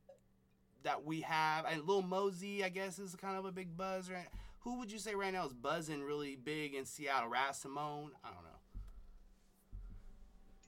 [0.84, 1.66] that we have?
[1.66, 4.28] And Lil Mosey, I guess, is kind of a big buzz, right?
[4.64, 7.28] Who would you say right now is buzzing really big in Seattle?
[7.28, 8.16] Rasamone?
[8.24, 8.60] I don't know.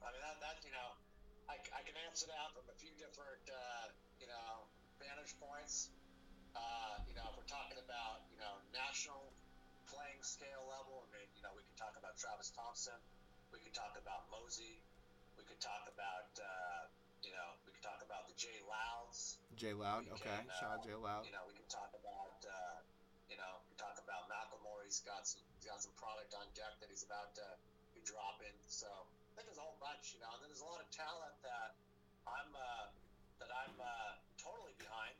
[0.03, 0.99] I mean, that, that you know,
[1.47, 4.67] I, I can answer that from a few different, uh, you know,
[4.99, 5.95] vantage points.
[6.51, 9.31] Uh, you know, if we're talking about, you know, national
[9.87, 12.99] playing scale level, I mean, you know, we could talk about Travis Thompson.
[13.55, 14.83] We could talk about Mosey.
[15.39, 16.91] We could talk about, uh,
[17.23, 19.39] you know, we could talk about the Jay Louds.
[19.55, 20.03] Jay Loud.
[20.19, 20.35] Okay.
[20.35, 21.23] can, uh, Shout out Jay Loud.
[21.23, 22.83] You know, we can talk about, uh,
[23.31, 24.74] you know, we talk about Macklemore.
[24.85, 27.47] He's got some, he's got some product on deck that he's about to
[27.97, 28.53] be dropping.
[28.69, 30.87] So I think there's a whole bunch, you know, and then there's a lot of
[30.93, 31.73] talent that
[32.29, 32.85] I'm, uh,
[33.41, 35.17] that I'm uh, totally behind,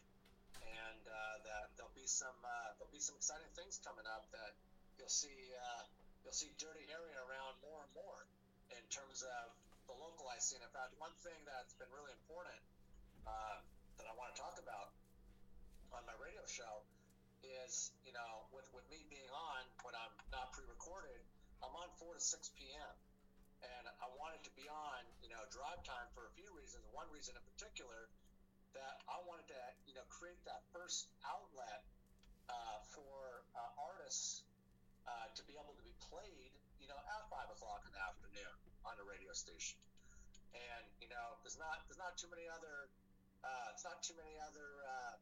[0.62, 4.54] and uh, that there'll be some, uh, there'll be some exciting things coming up that
[5.02, 5.84] you'll see, uh,
[6.22, 8.22] you'll see Dirty Harry around more and more
[8.70, 9.50] in terms of
[9.90, 10.62] the localized scene.
[10.62, 12.62] In fact, one thing that's been really important
[13.26, 13.66] uh,
[13.98, 14.94] that I want to talk about
[15.90, 16.86] on my radio show
[17.64, 21.20] is, you know, with, with me being on when I'm not pre-recorded,
[21.64, 22.94] I'm on 4 to 6 p.m.
[23.64, 26.84] And I wanted to be on, you know, drive time for a few reasons.
[26.92, 28.12] One reason in particular
[28.78, 31.82] that I wanted to, you know, create that first outlet
[32.52, 34.46] uh, for uh, artists
[35.08, 38.56] uh, to be able to be played, you know, at 5 o'clock in the afternoon
[38.86, 39.80] on a radio station.
[40.54, 42.92] And, you know, there's not, there's not too many other
[43.46, 45.14] uh, it's not too many other uh,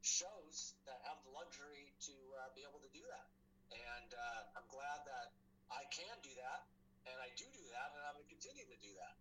[0.00, 3.26] shows that have the luxury to uh, be able to do that.
[3.70, 5.30] And uh, I'm glad that
[5.70, 6.66] I can do that,
[7.06, 9.14] and I do do that, and I'm going to continue to do that.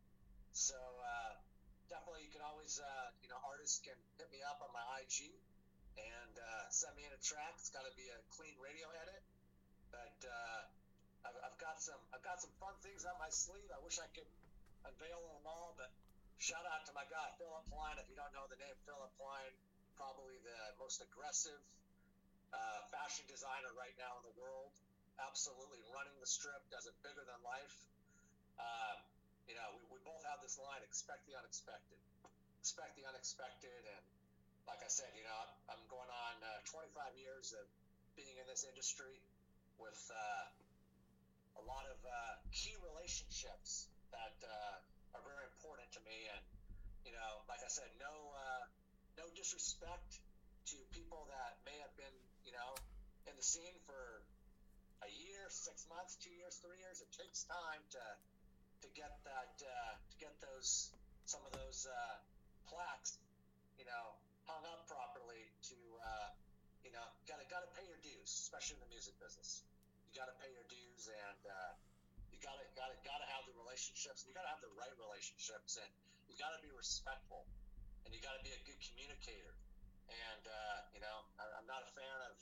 [0.56, 1.38] So uh,
[1.92, 5.30] definitely, you can always, uh, you know, artists can hit me up on my IG
[6.00, 7.54] and uh, send me in a track.
[7.62, 9.22] It's got to be a clean radio edit,
[9.94, 10.60] but uh,
[11.28, 13.68] I've, I've got some, I've got some fun things on my sleeve.
[13.70, 14.28] I wish I could
[14.88, 15.92] unveil them all, but
[16.40, 18.00] shout out to my guy Philipp Plein.
[18.00, 19.54] If you don't know the name Philipp Plein,
[20.00, 21.60] probably the most aggressive
[22.56, 24.72] uh, fashion designer right now in the world.
[25.20, 27.76] Absolutely running the strip, does it bigger than life.
[28.56, 29.04] Um,
[29.44, 32.00] you know, we, we both have this line: expect the unexpected.
[32.64, 34.04] Expect the unexpected, and
[34.64, 37.68] like I said, you know, I'm going on uh, 25 years of
[38.16, 39.20] being in this industry
[39.76, 46.32] with uh, a lot of uh, key relationships that uh, are very important to me.
[46.32, 46.44] And
[47.04, 48.64] you know, like I said, no uh,
[49.20, 50.24] no disrespect
[50.72, 52.16] to people that may have been
[52.48, 52.72] you know
[53.28, 54.24] in the scene for
[55.04, 57.00] a year, six months, two years, three years.
[57.00, 58.04] It takes time to
[58.84, 60.96] to get that uh, to get those
[61.28, 62.16] some of those uh,
[62.72, 63.20] plaques,
[63.76, 64.16] you know,
[64.48, 65.52] hung up properly.
[65.72, 66.30] To uh,
[66.84, 69.68] you know, gotta gotta pay your dues, especially in the music business.
[70.08, 71.44] You gotta pay your dues and.
[71.44, 71.76] Uh,
[72.30, 74.24] you gotta gotta gotta have the relationships.
[74.24, 75.92] You gotta have the right relationships, and
[76.32, 77.44] you gotta be respectful,
[78.06, 79.56] and you gotta be a good communicator.
[80.10, 82.36] And uh, you know, I, I'm not a fan of,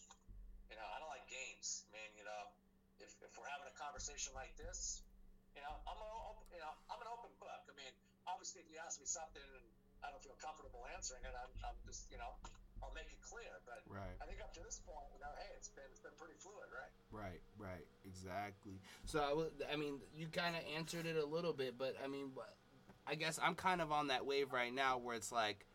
[0.71, 1.83] you know, I don't like games.
[1.87, 2.41] I mean, you know,
[3.03, 5.03] if, if we're having a conversation like this,
[5.57, 7.61] you know, I'm an open, you know, I'm an open book.
[7.67, 7.93] I mean,
[8.29, 9.65] obviously, if you ask me something and
[10.05, 12.37] I don't feel comfortable answering it, I'm, I'm just, you know,
[12.81, 13.49] I'll make it clear.
[13.65, 14.15] But Right.
[14.21, 16.69] I think up to this point, you know, hey, it's been it's been pretty fluid,
[16.69, 16.93] right?
[17.09, 18.77] Right, right, exactly.
[19.05, 22.07] So I would, I mean, you kind of answered it a little bit, but I
[22.07, 22.31] mean,
[23.09, 25.65] I guess I'm kind of on that wave right now where it's like,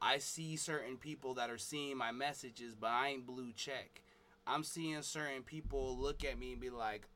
[0.00, 4.02] I see certain people that are seeing my messages, but I ain't blue check.
[4.46, 7.08] I'm seeing certain people look at me and be like,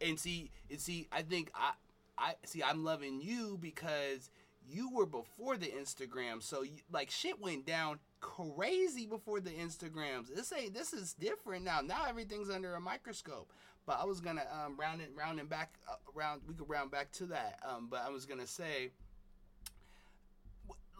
[0.00, 1.72] and see, and see, I think I,
[2.18, 4.30] I see, I'm loving you because
[4.68, 10.34] you were before the Instagram, so you, like shit went down crazy before the Instagrams.
[10.34, 11.80] This ain't this is different now.
[11.80, 13.50] Now everything's under a microscope.
[13.90, 16.42] But I was gonna um, round it, back uh, round.
[16.46, 17.58] We could round back to that.
[17.68, 18.92] Um, but I was gonna say,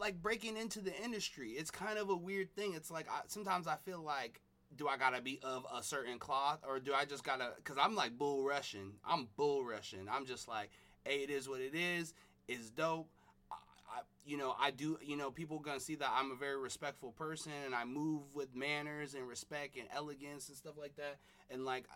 [0.01, 2.75] like breaking into the industry, it's kind of a weird thing.
[2.75, 4.41] It's like I, sometimes I feel like.
[4.77, 7.51] Do I gotta be of a certain cloth, or do I just gotta?
[7.63, 8.95] Cause I'm like bull rushing.
[9.05, 10.09] I'm bull rushing.
[10.11, 10.71] I'm just like,
[11.05, 12.13] hey, it is what it is.
[12.49, 13.09] It's dope.
[13.53, 14.99] I, you know, I do.
[15.01, 18.55] You know, people gonna see that I'm a very respectful person, and I move with
[18.55, 21.19] manners and respect and elegance and stuff like that.
[21.51, 21.87] And like,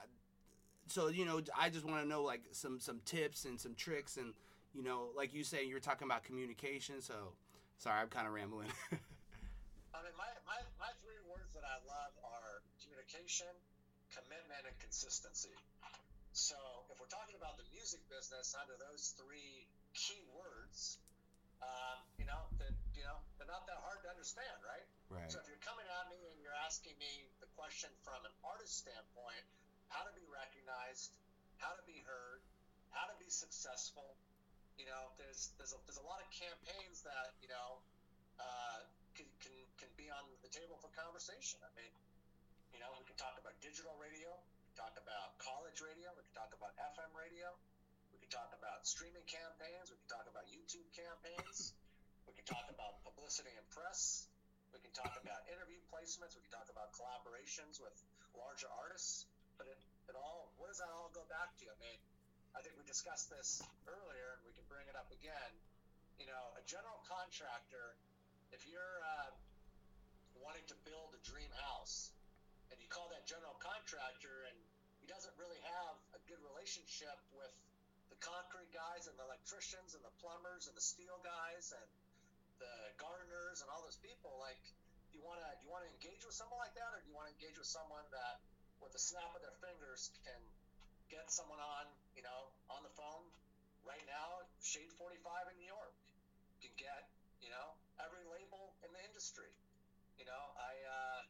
[0.87, 4.17] so you know, I just want to know like some some tips and some tricks,
[4.17, 4.35] and
[4.75, 7.01] you know, like you say, you're talking about communication.
[7.01, 7.33] So,
[7.79, 8.69] sorry, I'm kind of rambling.
[9.95, 13.49] I mean, my, my, my three words that I love are communication,
[14.11, 15.55] commitment, and consistency.
[16.35, 16.59] So,
[16.91, 20.99] if we're talking about the music business under those three key words,
[21.63, 24.83] um, you know, that you know, they're not that hard to understand, right?
[25.15, 25.31] right.
[25.31, 28.83] So, if you're coming at me and you're asking me the question from an artist
[28.83, 29.47] standpoint,
[29.95, 31.15] how to be recognized,
[31.63, 32.43] how to be heard,
[32.91, 34.19] how to be successful,
[34.75, 37.79] you know, there's there's a, there's a lot of campaigns that you know
[38.43, 38.83] uh,
[39.15, 41.63] can, can can be on the table for conversation.
[41.63, 41.95] I mean,
[42.75, 46.27] you know, we can talk about digital radio, we can talk about college radio, we
[46.27, 47.55] can talk about FM radio,
[48.11, 51.71] we can talk about streaming campaigns, we can talk about YouTube campaigns,
[52.27, 54.27] we can talk about publicity and press,
[54.75, 57.95] we can talk about interview placements, we can talk about collaborations with
[58.35, 59.31] larger artists.
[59.57, 61.71] But it, it all, what does that all go back to?
[61.71, 61.99] I mean,
[62.55, 65.53] I think we discussed this earlier, and we can bring it up again.
[66.19, 67.99] You know, a general contractor
[68.55, 69.35] if you're uh,
[70.39, 72.15] wanting to build a dream house
[72.71, 74.57] and you call that general contractor and
[75.03, 77.51] he doesn't really have a good relationship with
[78.15, 81.89] the concrete guys and the electricians and the plumbers and the steel guys and
[82.63, 84.63] the gardeners and all those people like
[85.11, 87.11] do you want to do you want to engage with someone like that or do
[87.11, 88.39] you want to engage with someone that
[88.85, 90.37] with a snap of their fingers can
[91.09, 93.25] get someone on you know on the phone.
[93.81, 95.21] Right now shade 45
[95.53, 95.93] in new york
[96.61, 97.09] can get
[97.41, 99.49] you know every label in the industry.
[100.21, 101.21] You know i uh,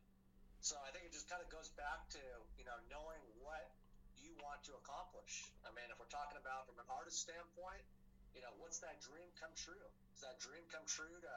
[0.58, 2.22] so i think it just kind of goes back to
[2.58, 3.70] you know knowing what
[4.18, 5.46] you want to accomplish.
[5.62, 7.86] I mean if we're talking about from an artist standpoint
[8.34, 9.86] you know what's that dream come true?
[10.18, 11.34] Does that dream come true to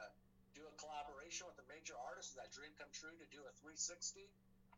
[0.58, 2.34] do a collaboration with a major artist?
[2.34, 4.26] Does that dream come true to do a 360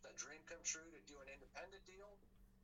[0.07, 2.17] that dream come true to do an independent deal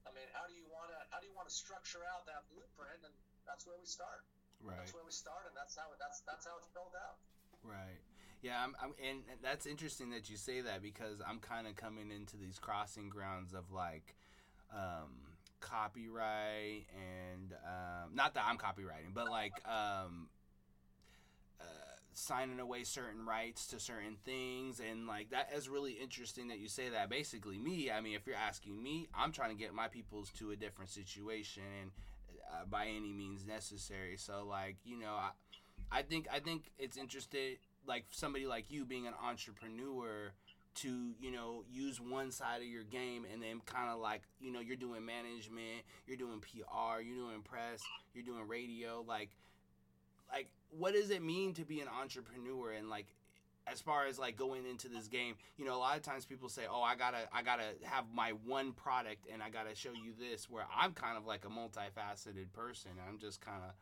[0.07, 2.45] i mean how do you want to how do you want to structure out that
[2.53, 4.25] blueprint and that's where we start
[4.65, 4.81] Right.
[4.81, 7.21] that's where we start and that's how that's that's how it's built out
[7.67, 8.01] Right.
[8.43, 12.11] Yeah, I'm, I'm, and that's interesting that you say that because I'm kind of coming
[12.11, 14.15] into these crossing grounds of like
[14.73, 20.29] um, copyright and um, not that I'm copywriting, but like um,
[22.17, 26.69] signing away certain rights to certain things, and like that is really interesting that you
[26.69, 27.11] say that.
[27.11, 30.51] Basically, me, I mean, if you're asking me, I'm trying to get my peoples to
[30.51, 31.91] a different situation and
[32.51, 34.17] uh, by any means necessary.
[34.17, 35.31] So like you know, I,
[35.91, 40.33] I think I think it's interesting, like somebody like you being an entrepreneur,
[40.77, 44.53] to you know use one side of your game and then kind of like you
[44.53, 47.83] know you're doing management, you're doing PR, you're doing press,
[48.15, 49.31] you're doing radio, like like
[50.71, 53.07] what does it mean to be an entrepreneur and like
[53.67, 55.35] as far as like going into this game?
[55.57, 58.31] You know a lot of times people say oh i gotta i gotta have my
[58.45, 62.53] one product and i gotta show you this where i'm kind of like a multifaceted
[62.53, 62.93] person.
[63.09, 63.73] I'm just kind of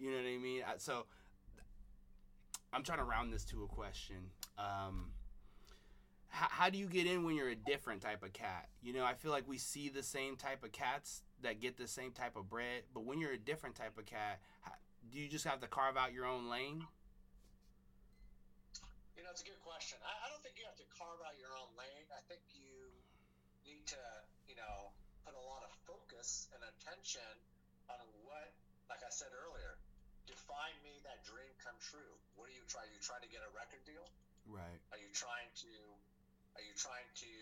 [0.00, 0.62] you know what i mean?
[0.78, 1.06] So
[2.72, 4.30] i'm trying to round this to a question.
[4.58, 5.12] Um
[6.30, 8.68] how, do you get in when you're a different type of cat?
[8.82, 11.88] You know i feel like we see the same type of cats that get the
[11.88, 14.72] same type of bread but when you're a different type of cat how,
[15.08, 16.84] do you just have to carve out your own lane
[19.16, 19.98] You know, it's a good question.
[20.06, 22.06] I, I don't think you have to carve out your own lane.
[22.14, 22.86] I think you
[23.66, 24.02] need to,
[24.46, 24.94] you know,
[25.26, 27.34] put a lot of focus and attention
[27.90, 28.54] on what,
[28.86, 29.74] like I said earlier,
[30.30, 32.14] define me that dream come true.
[32.38, 32.86] What are you trying?
[32.94, 34.06] You trying to get a record deal?
[34.46, 35.72] right Are you trying to?
[36.54, 37.32] Are you trying to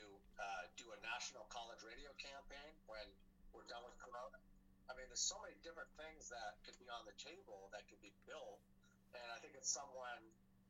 [0.41, 3.05] uh, do a national college radio campaign when
[3.53, 4.41] we're done with Corona?
[4.87, 8.01] I mean, there's so many different things that could be on the table that could
[8.03, 8.62] be built,
[9.14, 10.22] and I think it's someone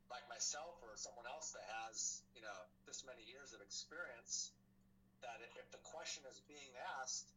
[0.08, 4.54] like myself or someone else that has you know this many years of experience
[5.20, 7.28] that if the question is being asked,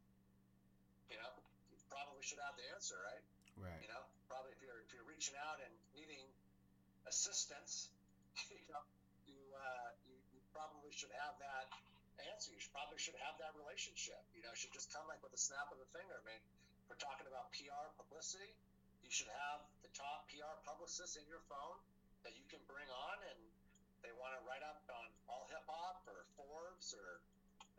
[1.09, 1.31] you know,
[1.71, 3.23] you probably should have the answer, right?
[3.57, 6.23] right You know, probably if you're if you're reaching out and needing
[7.09, 7.89] assistance,
[8.53, 8.83] you know,
[9.25, 11.67] you uh, you, you probably should have that
[12.29, 12.51] answer.
[12.51, 14.19] You should, probably should have that relationship.
[14.35, 16.19] You know, should just come like with a snap of the finger.
[16.19, 16.41] I mean,
[16.89, 18.57] we're talking about PR publicity,
[19.05, 21.77] you should have the top PR publicists in your phone
[22.25, 23.39] that you can bring on, and
[24.03, 27.21] they want to write up on AllHipHop or Forbes or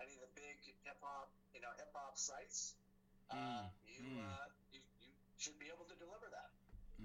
[0.00, 2.74] any of the big hip hop, you know, hip hop sites.
[3.30, 4.18] Uh, Mm, you, mm.
[4.26, 6.50] uh, you you should be able to deliver that.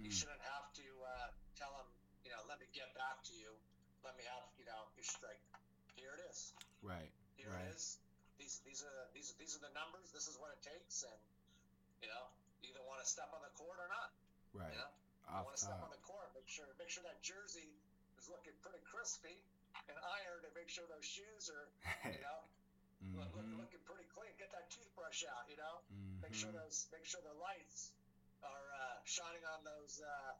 [0.02, 1.88] You Mm, shouldn't have to uh, tell them,
[2.26, 3.54] you know, let me get back to you.
[4.04, 5.39] Let me have, you know, you should like,
[5.96, 6.54] here it is.
[6.82, 7.68] right Here Right.
[7.70, 7.98] it is.
[8.38, 10.12] These these are these these are the numbers.
[10.12, 11.20] This is what it takes, and
[12.01, 12.31] you know,
[12.62, 14.10] you either want to step on the court or not.
[14.53, 14.89] right You know,
[15.27, 16.31] off want to step on the court.
[16.34, 17.77] Make sure make sure that jersey
[18.17, 19.43] is looking pretty crispy
[19.88, 21.69] and ironed, and make sure those shoes are,
[22.10, 22.38] you know,
[23.13, 24.34] look, look, Mhm, looking pretty clean.
[24.38, 25.45] Get that toothbrush out.
[25.49, 25.81] You know.
[26.23, 26.55] Make sure mhm.
[26.55, 27.91] those make sure the lights
[28.43, 30.31] are uh, shining on those uh,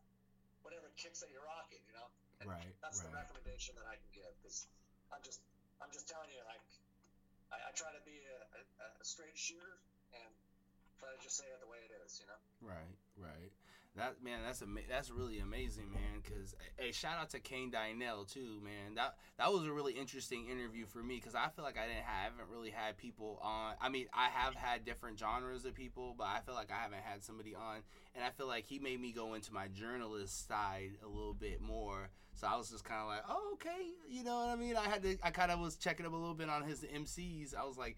[0.64, 1.82] whatever kicks that you're rocking.
[1.86, 2.08] You know,
[2.42, 4.66] and Right, that's the recommendation that I can give because
[5.12, 5.40] I'm just
[5.82, 6.64] I'm just telling you like
[7.52, 9.78] I, I try to be a, a, a straight shooter
[10.14, 10.32] and
[11.26, 12.22] just say it the way it is.
[12.22, 12.70] You know.
[12.70, 13.52] Right, right.
[13.96, 16.22] That man, that's ama- that's really amazing, man.
[16.22, 18.96] Cause hey, shout out to Kane Donnell too, man.
[18.96, 22.04] That that was a really interesting interview for me because I feel like I didn't
[22.04, 23.76] have, haven't really had people on.
[23.80, 27.04] I mean, I have had different genres of people, but I feel like I haven't
[27.04, 27.78] had somebody on,
[28.16, 31.62] and I feel like he made me go into my journalist side a little bit
[31.62, 32.10] more.
[32.34, 34.76] So I was just kind of like, oh, okay, you know what I mean.
[34.76, 37.56] I had to, I kind of was checking up a little bit on his MCs.
[37.56, 37.96] I was like,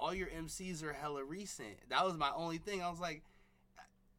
[0.00, 1.88] all your MCs are hella recent.
[1.90, 2.82] That was my only thing.
[2.82, 3.22] I was like.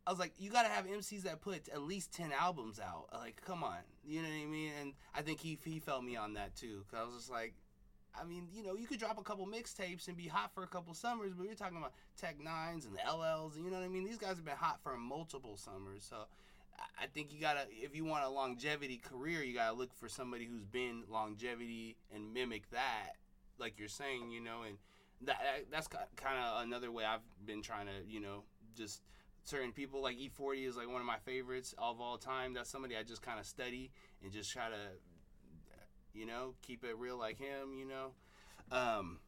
[0.08, 3.06] I was like, you gotta have MCs that put at least ten albums out.
[3.14, 4.72] Like, come on, you know what I mean?
[4.82, 7.54] And I think he he felt me on that too, cause I was just like,
[8.20, 10.68] I mean, you know, you could drop a couple mixtapes and be hot for a
[10.68, 13.86] couple summers, but you're talking about Tech N9nes and the LLs, and you know what
[13.86, 14.04] I mean?
[14.04, 16.26] These guys have been hot for multiple summers, so
[17.00, 20.46] I think you gotta, if you want a longevity career, you gotta look for somebody
[20.46, 23.18] who's been longevity and mimic that,
[23.60, 24.78] like you're saying, you know, and
[25.26, 28.44] that that's kind of another way I've been trying to, you know,
[28.76, 29.02] just
[29.44, 32.54] certain people like E-40 is like one of my favorites of all time.
[32.54, 33.92] That's somebody I just kind of study
[34.24, 34.94] and just try to,
[36.14, 38.12] you know, keep it real like him, you know.
[38.72, 39.20] Um,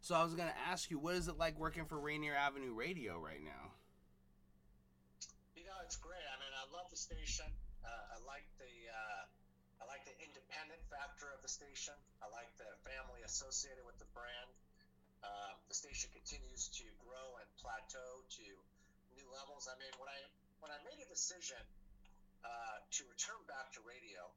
[0.00, 3.18] so I was gonna ask you, what is it like working for Rainier Avenue Radio
[3.18, 3.72] right now?
[5.56, 6.24] You know, it's great.
[6.24, 7.46] I mean, I love the station.
[7.84, 9.22] Uh, I like the uh,
[9.80, 11.94] I like the independent factor of the station.
[12.20, 14.50] I like the family associated with the brand.
[15.20, 18.46] Um, the station continues to grow and plateau to
[19.12, 19.68] new levels.
[19.68, 20.20] I mean, when I
[20.64, 21.60] when I made a decision
[22.44, 24.28] uh, to return back to radio,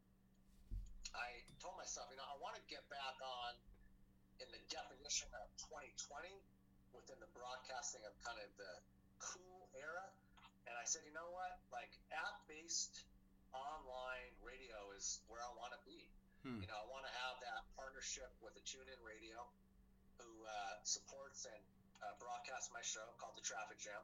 [1.15, 3.55] I told myself, you know, I want to get back on
[4.41, 6.35] in the definition of 2020
[6.95, 8.73] within the broadcasting of kind of the
[9.19, 10.07] cool era.
[10.67, 11.59] And I said, you know what?
[11.71, 13.03] Like app based
[13.53, 16.09] online radio is where I want to be.
[16.43, 16.59] Hmm.
[16.59, 19.47] You know, I want to have that partnership with the TuneIn Radio,
[20.19, 21.63] who uh, supports and
[22.03, 24.03] uh, broadcasts my show called The Traffic Jam,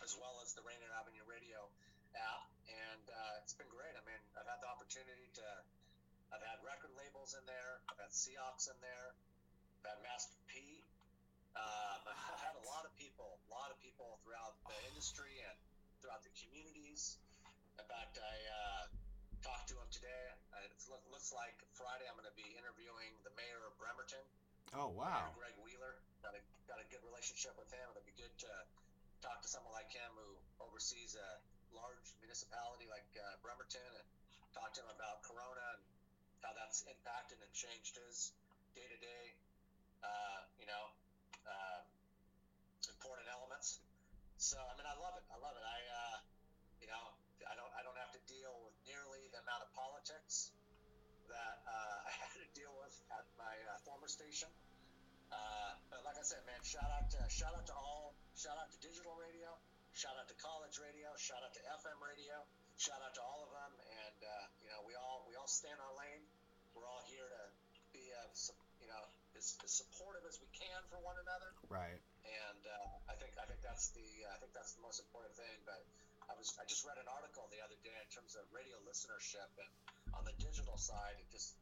[0.00, 1.68] as well as the Rainier Avenue Radio
[2.16, 2.48] app.
[2.66, 3.92] And uh, it's been great.
[3.92, 5.46] I mean, I've had the opportunity to,
[6.32, 9.12] I've had record labels in there, I've had Seahawks in there,
[9.84, 10.80] I've had Master P.
[11.54, 12.00] Um,
[12.32, 15.56] I've had a lot of people, a lot of people throughout the industry and
[16.00, 17.20] throughout the communities.
[17.78, 18.82] In fact, I uh,
[19.44, 20.24] talked to him today.
[20.56, 24.24] Uh, it look, looks like Friday I'm going to be interviewing the mayor of Bremerton,
[24.74, 25.30] Oh wow.
[25.38, 26.02] Greg Wheeler.
[26.18, 27.86] Got a got a good relationship with him.
[27.94, 28.52] It'll be good to
[29.22, 31.30] talk to someone like him who oversees a
[31.70, 34.06] large municipality like uh, Bremerton and
[34.50, 35.82] talk to him about Corona and
[36.42, 38.34] how that's impacted and changed his
[38.74, 39.24] day to day,
[40.58, 40.84] you know,
[41.46, 41.80] uh,
[42.90, 43.78] important elements.
[44.36, 45.24] So I mean, I love it.
[45.30, 45.64] I love it.
[45.64, 46.16] I, uh,
[46.82, 47.14] you know,
[47.46, 50.50] I don't I don't have to deal with nearly the amount of politics
[51.30, 54.50] that uh, I had to deal with at my uh, former station.
[55.34, 58.70] Uh, but like I said, man, shout out to shout out to all, shout out
[58.70, 59.50] to digital radio,
[59.98, 62.38] shout out to college radio, shout out to FM radio,
[62.78, 64.32] shout out to all of them, and uh,
[64.62, 66.22] you know we all we all stand our lane.
[66.74, 67.42] We're all here to
[67.94, 68.26] be, uh,
[68.82, 69.02] you know,
[69.38, 72.02] as, as supportive as we can for one another Right.
[72.26, 75.54] and uh, I think I think that's the I think that's the most important thing.
[75.66, 75.82] But
[76.26, 79.50] I was I just read an article the other day in terms of radio listenership,
[79.58, 79.70] and
[80.18, 81.54] on the digital side, it just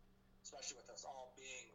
[0.45, 1.68] especially with us all being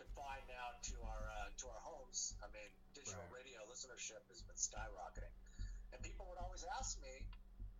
[0.00, 3.32] confined now to our uh, to our homes, I mean, digital Right.
[3.32, 5.34] radio listenership has been skyrocketing,
[5.92, 7.28] and people would always ask me,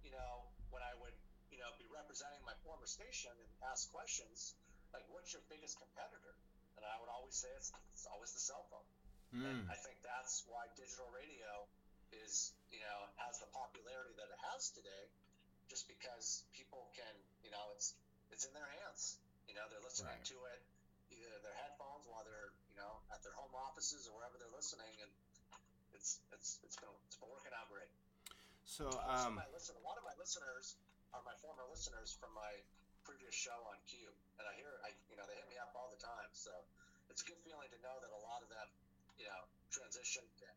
[0.05, 1.17] you know, when I would
[1.49, 4.53] you know be representing my former station and ask questions
[4.93, 6.37] like, "What's your biggest competitor?"
[6.77, 8.87] And I would always say it's, it's always the cell phone.
[9.49, 9.65] And Mm.
[9.73, 11.67] I think that's why digital radio
[12.13, 15.05] is, you know, has the popularity that it has today,
[15.71, 17.95] just because people can, you know, it's
[18.31, 19.19] it's in their hands.
[19.49, 20.27] You know, they're listening Right.
[20.31, 20.61] to it
[21.13, 24.91] either their headphones while they're, you know, at their home offices or wherever they're listening,
[25.03, 25.11] and
[25.95, 27.91] it's it's it's been it's been working out great.
[28.65, 29.37] So um.
[29.37, 30.79] my listen, a lot of my listeners
[31.11, 32.53] are my former listeners from my
[33.03, 35.91] previous show on KUBE, and I hear, I you know, they hit me up all
[35.91, 36.31] the time.
[36.31, 36.53] So
[37.11, 38.69] it's a good feeling to know that a lot of them,
[39.19, 39.43] you know,
[39.75, 40.57] transitioned and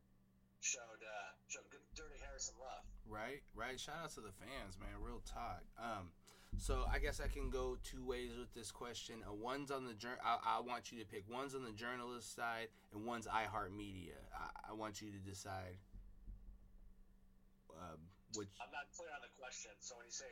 [0.62, 2.86] showed uh, showed good, Dirty Harrison love.
[3.10, 3.76] Right, right.
[3.76, 4.96] Shout out to the fans, man.
[5.02, 5.66] Real talk.
[5.76, 6.14] Um,
[6.58, 9.16] so I guess I can go two ways with this question.
[9.28, 11.24] Uh, one's on the jour- I, I want you to pick.
[11.32, 14.16] One's on the journalist side, and one's iHeartMedia.
[14.34, 15.78] I, I want you to decide.
[17.74, 17.98] Um,
[18.36, 18.50] which.
[18.62, 19.72] I'm not clear on the question.
[19.80, 20.30] So when you say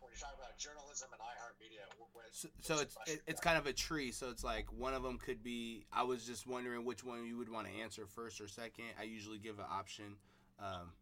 [0.00, 1.82] when you're talking about journalism and iHeartMedia,
[2.30, 4.12] So, so it's it, it's kind of a tree.
[4.14, 5.84] So it's like one of them could be.
[5.92, 8.94] I was just wondering which one you would want to answer first or second.
[8.98, 10.14] I usually give an option.
[10.62, 10.94] Um,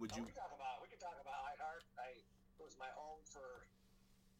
[0.00, 0.24] would Oh, you?
[0.24, 1.84] we can talk about we can talk about iHeart.
[1.96, 2.12] I
[2.60, 3.64] it was my home for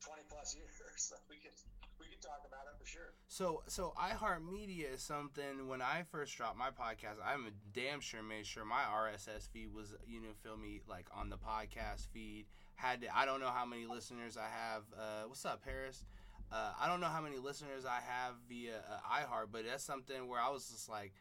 [0.05, 0.69] 20 plus years.
[0.97, 1.51] So we can
[1.99, 3.11] we can talk about it for sure.
[3.27, 8.47] So so iHeartMedia is something when I first dropped my podcast, I'm damn sure made
[8.47, 12.47] sure my RSS feed was you know feel me like on the podcast feed.
[12.77, 14.83] Had to, I don't know how many listeners I have.
[14.97, 16.05] Uh, what's up, Paris?
[16.51, 20.29] Uh, I don't know how many listeners I have via uh, iHeart, but that's something
[20.29, 21.13] where I was just like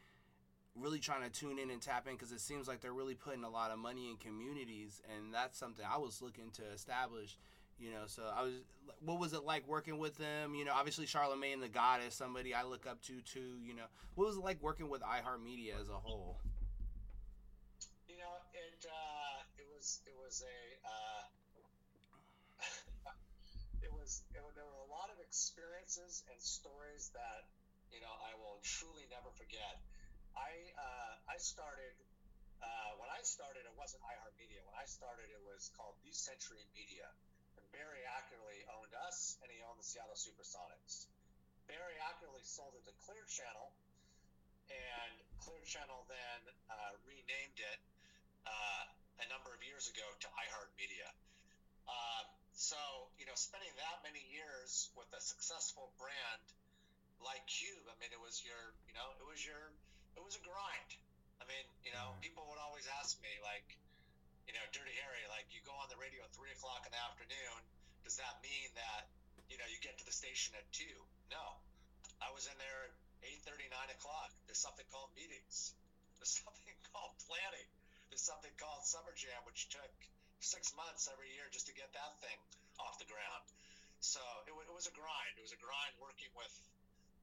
[0.76, 3.43] really trying to tune in and tap in because it seems like they're really putting
[3.43, 7.38] a lot of money in communities, and that's something I was looking to establish.
[7.82, 8.53] You know, so I was.
[9.01, 10.53] What was it like working with them?
[10.53, 13.57] You know, obviously Charlemagne the God is somebody I look up to too.
[13.65, 16.38] You know, what was it like working with iHeartMedia as a whole?
[18.05, 21.21] You know, it uh, it was it was a uh,
[23.82, 27.49] it was it, there were a lot of experiences and stories that
[27.89, 29.82] you know I will truly never forget.
[30.38, 31.97] I uh, I started
[32.61, 34.61] uh, when I started, it wasn't iHeartMedia.
[34.69, 37.09] When I started, it was called New Century Media.
[37.72, 41.07] Barry Ackerley owned us, and he owned the Seattle Supersonics.
[41.67, 43.72] Barry Ackerley sold it to Clear Channel,
[44.72, 47.80] and Clear Channel then uh, renamed it
[48.47, 48.84] uh,
[49.24, 51.09] a number of years ago to iHeartMedia.
[51.88, 52.78] Um, so,
[53.17, 56.45] you know, spending that many years with a successful brand
[57.24, 59.72] like KUBE, I mean, it was your, you know, it was your,
[60.17, 60.91] it was a grind.
[61.41, 63.65] I mean, you know, people would always ask me, like,
[64.47, 67.01] you know, Dirty Harry, like, you go on the radio at three o'clock in the
[67.01, 67.61] afternoon.
[68.01, 69.09] Does that mean that,
[69.47, 70.97] you know, you get to the station at two?
[71.29, 71.61] No,
[72.21, 72.93] I was in there at
[73.25, 74.33] eight thirty, nine o'clock.
[74.49, 75.77] There's something called meetings.
[76.17, 77.69] There's something called planning.
[78.09, 79.93] There's something called Summer Jam, which took
[80.41, 82.39] six months every year just to get that thing
[82.81, 83.45] off the ground.
[84.01, 84.19] So
[84.49, 85.37] it, it was a grind.
[85.37, 86.51] It was a grind working with,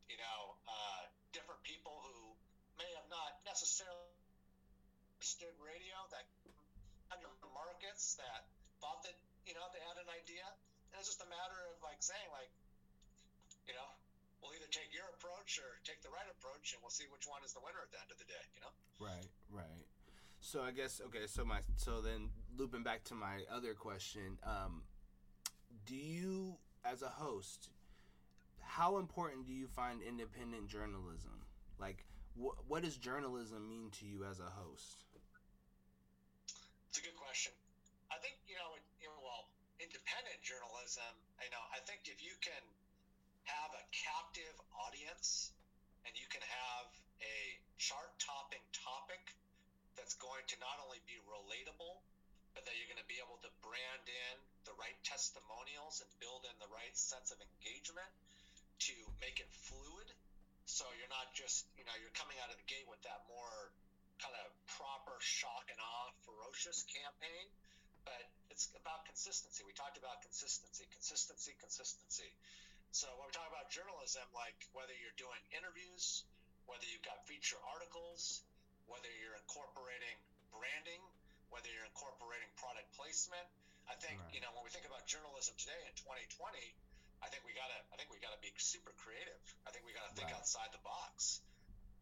[0.07, 1.03] you know, uh,
[1.35, 2.39] different people who
[2.79, 4.15] may have not necessarily
[5.19, 6.25] understood radio that
[7.13, 8.49] under markets that
[8.81, 10.45] thought that you know they had an idea.
[10.93, 12.49] And it's just a matter of like saying like,
[13.69, 13.89] you know,
[14.41, 17.45] we'll either take your approach or take the right approach, and we'll see which one
[17.45, 18.45] is the winner at the end of the day.
[18.57, 18.73] You know.
[18.97, 19.29] Right.
[19.53, 19.85] Right.
[20.41, 21.27] So I guess okay.
[21.27, 24.87] So my so then looping back to my other question, um,
[25.85, 27.69] do you as a host,
[28.63, 31.45] how important do you find independent journalism?
[31.79, 32.07] Like,
[32.39, 35.05] wh- what does journalism mean to you as a host?
[36.89, 37.53] It's a good question.
[38.09, 39.53] I think you know, you know, well,
[40.89, 42.65] You um, know, I think if you can
[43.45, 45.53] have a captive audience
[46.09, 46.89] and you can have
[47.21, 47.39] a
[47.77, 49.21] chart-topping topic
[50.01, 52.01] that's going to not only be relatable,
[52.57, 54.35] but that you're going to be able to brand in
[54.65, 58.09] the right testimonials and build in the right sense of engagement
[58.89, 60.09] to make it fluid.
[60.65, 63.77] So you're not just, you know, you're coming out of the gate with that more
[64.25, 64.49] kind of
[64.81, 67.45] proper shock and awe, ferocious campaign.
[68.09, 69.63] But it's about consistency.
[69.65, 72.31] We talked about consistency, consistency, consistency.
[72.93, 76.25] So when we talk about journalism, like whether you're doing interviews,
[76.65, 78.41] whether you've got feature articles,
[78.89, 80.17] whether you're incorporating
[80.53, 81.01] branding,
[81.53, 83.45] whether you're incorporating product placement.
[83.89, 84.33] I think Right.
[84.33, 86.61] you know when we think about journalism today in 2020,
[87.25, 89.41] I think we gotta I think we gotta be super creative.
[89.65, 90.37] I think we gotta think Right.
[90.37, 91.41] outside the box.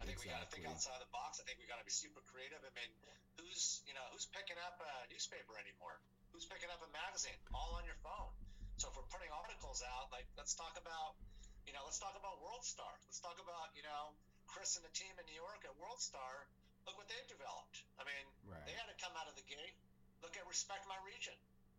[0.01, 1.39] I think we gotta think outside the box.
[1.41, 2.63] I think we gotta be super creative.
[2.63, 2.91] I mean,
[3.39, 5.99] who's you know who's picking up a newspaper anymore?
[6.37, 7.41] Who's picking up a magazine?
[7.57, 8.29] All on your phone.
[8.77, 11.17] So if we're putting articles out, like let's talk about,
[11.65, 12.93] you know, let's talk about World Star.
[13.09, 14.13] Let's talk about, you know,
[14.45, 16.45] Chris and the team in New York at World Star.
[16.85, 17.89] Look what they've developed.
[17.97, 18.61] I mean, Right.
[18.69, 19.81] they had to come out of the gate.
[20.21, 21.33] Look at Respect My Region.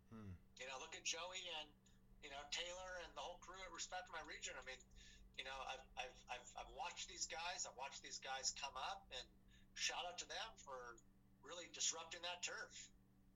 [0.10, 0.34] Hmm.
[0.58, 1.70] You know, look at Joey and
[2.26, 4.58] you know Taylor and the whole crew at Respect My Region.
[4.58, 4.82] I mean,
[5.38, 7.70] you know, I've I've I've, I've watched these guys.
[7.70, 9.26] I've watched these guys come up, and
[9.78, 10.98] shout out to them for
[11.46, 12.74] really disrupting that turf.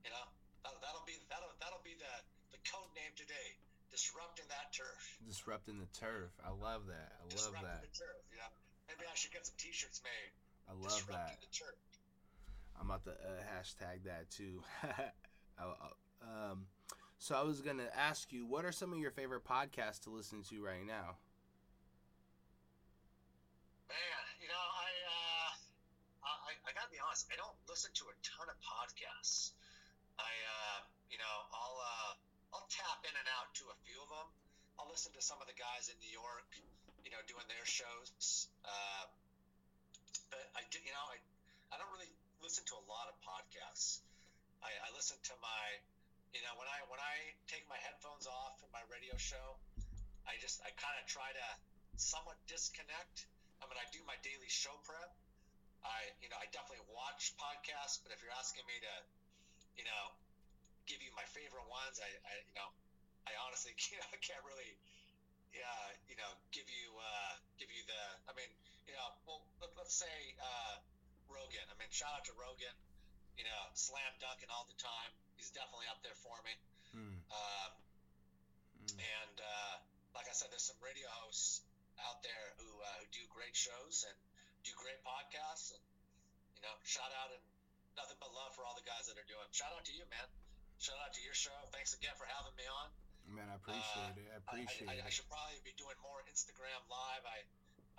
[0.02, 0.26] You know,
[0.64, 2.14] that, that'll be that'll that'll be the
[2.56, 3.58] the code name today.
[3.92, 5.02] Disrupting that turf.
[5.28, 6.32] Disrupting the turf.
[6.40, 7.12] I love that.
[7.20, 7.84] I love Disrupting that.
[7.84, 8.16] the turf.
[8.40, 8.48] Know,
[8.88, 10.32] maybe I should get some T-shirts made.
[10.72, 11.44] I love Disrupting that.
[11.44, 11.76] the turf.
[12.80, 14.64] I'm about to uh, hashtag that too.
[16.22, 16.66] Um,
[17.18, 20.42] so I was gonna ask you, what are some of your favorite podcasts to listen
[20.50, 21.18] to right now?
[23.90, 25.50] Man, you know, I, uh,
[26.26, 27.26] I, I gotta be honest.
[27.30, 29.54] I don't listen to a ton of podcasts.
[30.22, 32.12] I, uh, you know, I'll, uh,
[32.54, 34.30] I'll tap in and out to a few of them.
[34.78, 36.50] I'll listen to some of the guys in New York,
[37.02, 38.48] you know, doing their shows.
[38.62, 39.10] Uh,
[40.30, 41.18] but I did, you know, I,
[41.74, 42.10] I don't really
[42.42, 44.02] listen to a lot of podcasts.
[44.62, 45.66] I, I listen to my,
[46.34, 49.58] you know, when I when I take my headphones off from my radio show,
[50.24, 51.48] I just I kind of try to
[51.98, 53.28] somewhat disconnect.
[53.62, 55.12] I mean, I do my daily show prep.
[55.82, 58.94] I, you know, I definitely watch podcasts, but if you're asking me to,
[59.78, 60.04] you know,
[60.88, 62.70] give you my favorite ones, I, I you know,
[63.28, 64.76] I honestly, you know, I can't really,
[65.54, 68.52] yeah, you know, give you, uh, give you the, I mean,
[68.88, 70.76] you know, well, let, let's say, uh,
[71.30, 71.66] Rogan.
[71.72, 72.74] I mean, shout out to Rogan,
[73.38, 75.12] you know, slam dunking all the time.
[75.38, 76.54] He's definitely up there for me.
[76.94, 77.18] Hmm.
[77.32, 77.72] Um,
[78.78, 79.00] Hmm.
[79.22, 79.76] and uh,
[80.16, 81.62] like I said, there's some radio hosts
[82.02, 84.18] out there who, uh, who do great shows and
[84.64, 85.72] do great podcasts.
[85.72, 85.82] And
[86.58, 87.44] you know, shout out and
[87.96, 89.48] nothing but love for all the guys that are doing.
[89.52, 90.28] Shout out to you, man.
[90.82, 91.56] Shout out to your show.
[91.70, 92.88] Thanks again for having me on.
[93.30, 94.28] Man, I appreciate it.
[94.34, 97.24] I appreciate I, I, I should probably be doing more Instagram live.
[97.24, 97.46] I,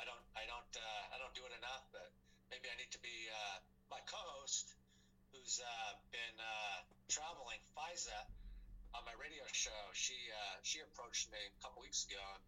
[0.01, 1.87] I don't, I don't, uh, I don't do it enough.
[1.95, 2.11] But
[2.51, 4.75] maybe I need to be uh, my co-host,
[5.31, 8.19] who's uh, been uh, traveling, Fiza,
[8.99, 9.83] on my radio show.
[9.95, 12.43] She, uh, she approached me a couple weeks ago and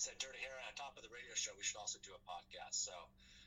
[0.00, 2.80] said, "Dirty Harry, on top of the radio show, we should also do a podcast."
[2.80, 2.96] So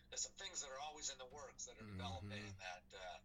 [0.09, 2.57] there's some things that are always in the works that are developing Mhm.
[2.59, 3.17] that uh,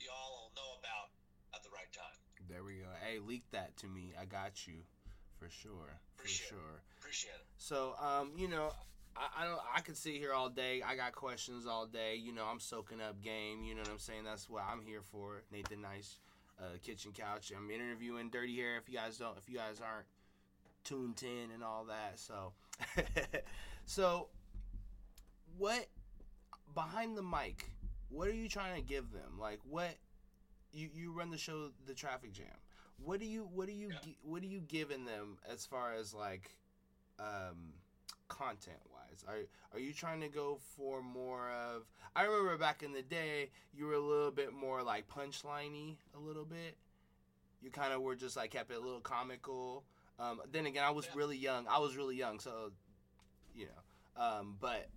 [0.00, 1.10] y'all will know about
[1.54, 2.18] at the right time.
[2.48, 2.90] There we go.
[3.04, 4.14] Hey, leak that to me.
[4.18, 4.84] I got you,
[5.38, 6.48] for sure, for Appreciate it.
[6.50, 6.82] sure.
[6.98, 7.46] Appreciate it.
[7.56, 8.72] So, um, you know,
[9.16, 9.60] I, I don't.
[9.74, 10.82] I could sit here all day.
[10.82, 12.16] I got questions all day.
[12.16, 13.62] You know, I'm soaking up game.
[13.64, 14.24] You know what I'm saying?
[14.24, 15.42] That's what I'm here for.
[15.52, 16.18] Nathan Nice,
[16.60, 17.52] uh, Kitchen Couch.
[17.56, 18.76] I'm interviewing Dirty Harry.
[18.78, 20.06] If you guys don't, if you guys aren't
[20.84, 22.18] tuned in and all that.
[22.18, 22.52] So,
[23.86, 24.28] so
[25.58, 25.86] what
[26.74, 27.64] behind the mic?
[28.08, 29.38] What are you trying to give them?
[29.38, 29.94] Like what?
[30.72, 32.46] You you run the show, the Traffic Jam.
[33.04, 34.12] What do you what do you Yeah.
[34.22, 36.50] what are you giving them as far as like
[37.18, 37.72] um
[38.28, 39.40] content wise are
[39.74, 41.82] are you trying to go for more of
[42.16, 46.18] i remember back in the day you were a little bit more like punchliney a
[46.18, 46.76] little bit
[47.60, 49.84] you kind of were just like kept it a little comical
[50.18, 51.12] um then again i was Yeah.
[51.16, 52.72] really young i was really young so
[53.54, 54.88] you know um but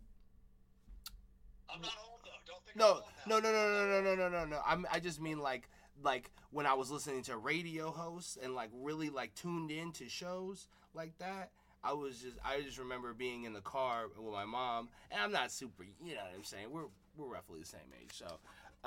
[1.73, 2.29] I'm not old though.
[2.45, 3.51] Don't think I'm no old no now.
[3.51, 5.69] no no no no no no no no I'm, i just mean like
[6.03, 10.07] like when i was listening to radio hosts and like really like tuned in to
[10.09, 11.51] shows like that
[11.83, 15.31] i was just i just remember being in the car with my mom and i'm
[15.31, 16.85] not super you know what i'm saying we're
[17.17, 18.25] we're roughly the same age so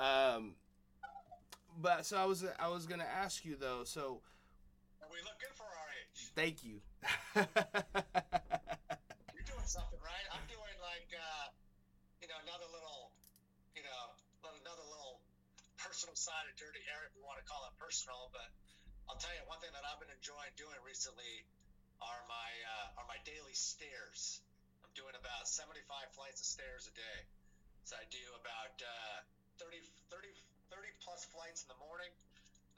[0.01, 0.53] um
[1.81, 4.21] but so i was i was gonna ask you though so
[5.11, 6.31] We look good for our age.
[6.35, 6.81] thank you
[7.35, 7.45] You're
[9.47, 10.25] doing something right.
[10.35, 11.47] I'm doing like, uh,
[12.21, 13.11] you know, another little,
[13.75, 14.01] you know,
[14.43, 15.23] another little
[15.99, 18.31] personal side of Dirty Harry, if you want to call it personal.
[18.31, 18.47] But
[19.11, 21.43] I'll tell you one thing that I've been enjoying doing recently
[21.99, 24.39] are my uh, are my daily stairs.
[24.79, 25.83] I'm doing about 75
[26.15, 27.19] flights of stairs a day.
[27.83, 29.75] So I do about uh, 30,
[30.07, 30.31] 30,
[30.71, 32.15] 30 plus flights in the morning.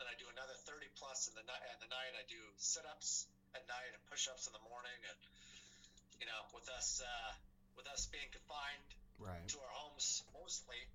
[0.01, 1.61] Then I do another 30 plus in the night.
[1.69, 4.97] At the night, I do sit-ups at night and push-ups in the morning.
[4.97, 5.19] And
[6.17, 7.38] you know, with us uh,
[7.78, 8.89] with us being confined
[9.22, 10.89] right to our homes mostly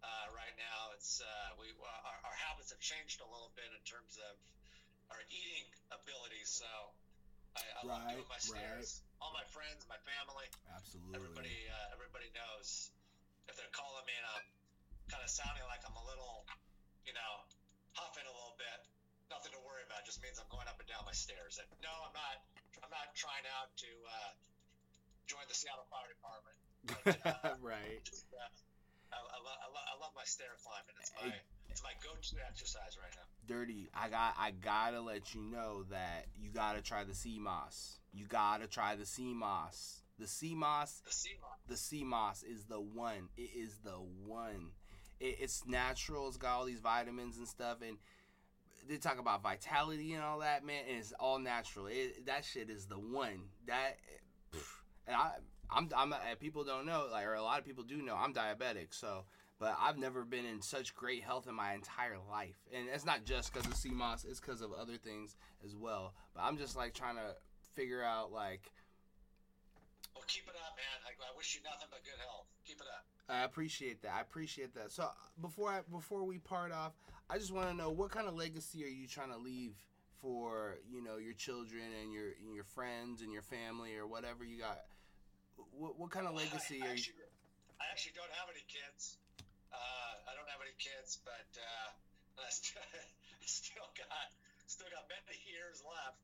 [0.00, 3.82] uh, right now, it's uh, we our, our habits have changed a little bit in
[3.84, 4.34] terms of
[5.12, 6.48] our eating abilities.
[6.48, 6.68] So
[7.56, 9.04] I, I love Right, doing my stairs.
[9.20, 12.88] All my friends, my family, absolutely everybody uh, everybody knows
[13.50, 14.46] if they're calling me and I'm
[15.12, 16.46] kind of sounding like I'm a little,
[17.04, 17.32] you know,
[17.98, 18.78] huffing a little bit.
[19.28, 20.02] Nothing to worry about.
[20.02, 21.58] It just means I'm going up and down my stairs.
[21.58, 22.36] And no, I'm not.
[22.80, 24.30] I'm not trying out to uh,
[25.26, 26.56] join the Seattle Fire Department.
[26.80, 28.48] But, uh, right just, uh,
[29.12, 30.94] I, I, I, I love my stair climbing.
[31.00, 31.28] It's Hey.
[31.28, 31.34] my
[31.70, 33.22] it's my go-to exercise right now.
[33.46, 38.00] dirty i got i gotta let you know that you gotta try the sea moss
[38.12, 41.58] you gotta try the sea moss the sea moss The sea moss.
[41.68, 43.92] the sea moss is the one it is the
[44.26, 44.72] one
[45.20, 47.98] it, it's natural it's got all these vitamins and stuff and
[48.88, 52.68] they talk about vitality and all that man and it's all natural it, that shit
[52.68, 53.96] is the one that
[55.06, 55.30] and i
[55.72, 58.32] i'm i'm and people don't know like or a lot of people do know i'm
[58.32, 59.24] diabetic so
[59.60, 63.26] but I've never been in such great health in my entire life, and it's not
[63.26, 66.14] just because of sea moss; it's because of other things as well.
[66.34, 67.36] But I'm just like trying to
[67.74, 68.70] figure out like
[70.14, 71.04] Well, keep it up, man.
[71.06, 72.46] I, I wish you nothing but good health.
[72.66, 73.04] Keep it up.
[73.28, 74.12] I appreciate that.
[74.14, 74.90] I appreciate that.
[74.92, 75.08] So
[75.40, 76.94] before I before we part off,
[77.28, 79.74] I just want to know what kind of legacy are you trying to leave
[80.22, 84.42] for you know your children and your and your friends and your family or whatever
[84.42, 84.80] you got.
[85.72, 87.00] What, what kind of legacy I, are you?
[87.00, 87.26] actually,
[87.80, 89.16] I actually don't have any kids.
[89.70, 91.88] Uh, I don't have any kids, but uh,
[92.44, 92.82] I still,
[93.44, 94.28] still got
[94.66, 96.20] still got many years left.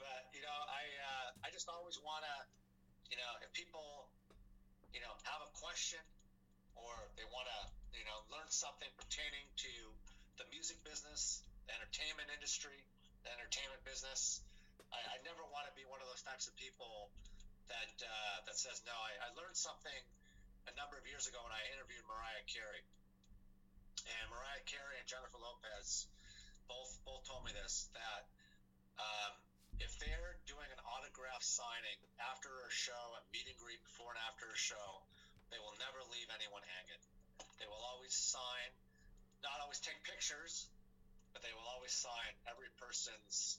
[0.00, 2.36] But you know, I uh, I just always want to,
[3.12, 4.10] you know, if people,
[4.92, 6.02] you know, have a question
[6.74, 7.60] or they want to,
[7.94, 9.72] you know, learn something pertaining to
[10.36, 12.82] the music business, the entertainment industry,
[13.22, 14.42] the entertainment business.
[14.90, 17.10] I, I never want to be one of those types of people
[17.68, 18.94] that uh, that says no.
[18.94, 20.02] I, I learned something
[20.68, 22.82] a number of years ago when I interviewed Mariah Carey,
[24.04, 26.08] and Mariah Carey and Jennifer Lopez
[26.68, 28.22] both both told me this that
[29.00, 29.32] um,
[29.82, 34.20] if they're doing an autograph signing after a show, a meet and greet before and
[34.30, 35.02] after a show,
[35.50, 37.02] they will never leave anyone hanging.
[37.58, 38.70] They will always sign,
[39.42, 40.70] not always take pictures,
[41.34, 43.58] but they will always sign every person's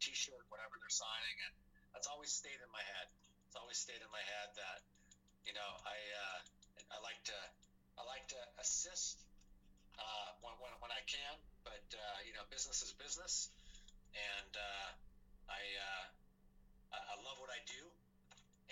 [0.00, 1.54] T-shirt, whatever they're signing, and
[1.96, 3.08] that's always stayed in my head.
[3.54, 4.82] It's always stayed in my head that
[5.46, 6.38] you know I uh,
[6.90, 7.38] I like to
[7.94, 9.22] I like to assist
[9.94, 13.54] uh, when, when when I can, but uh, you know business is business,
[14.10, 14.90] and uh,
[15.46, 16.04] I, uh,
[16.98, 17.86] I I love what I do,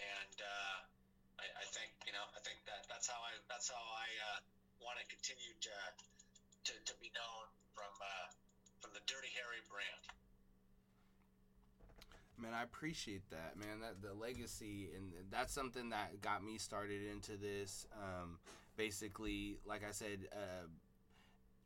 [0.02, 0.78] and uh,
[1.38, 4.42] I, I think you know I think that that's how I that's how I
[4.82, 5.74] want to continue to,
[6.66, 7.94] to to be known from
[8.82, 10.21] from the Dirty Harry brand.
[12.42, 13.80] Man, I appreciate that, man.
[13.80, 17.86] That the legacy and that's something that got me started into this.
[17.96, 18.38] Um,
[18.76, 20.66] basically, like I said, uh,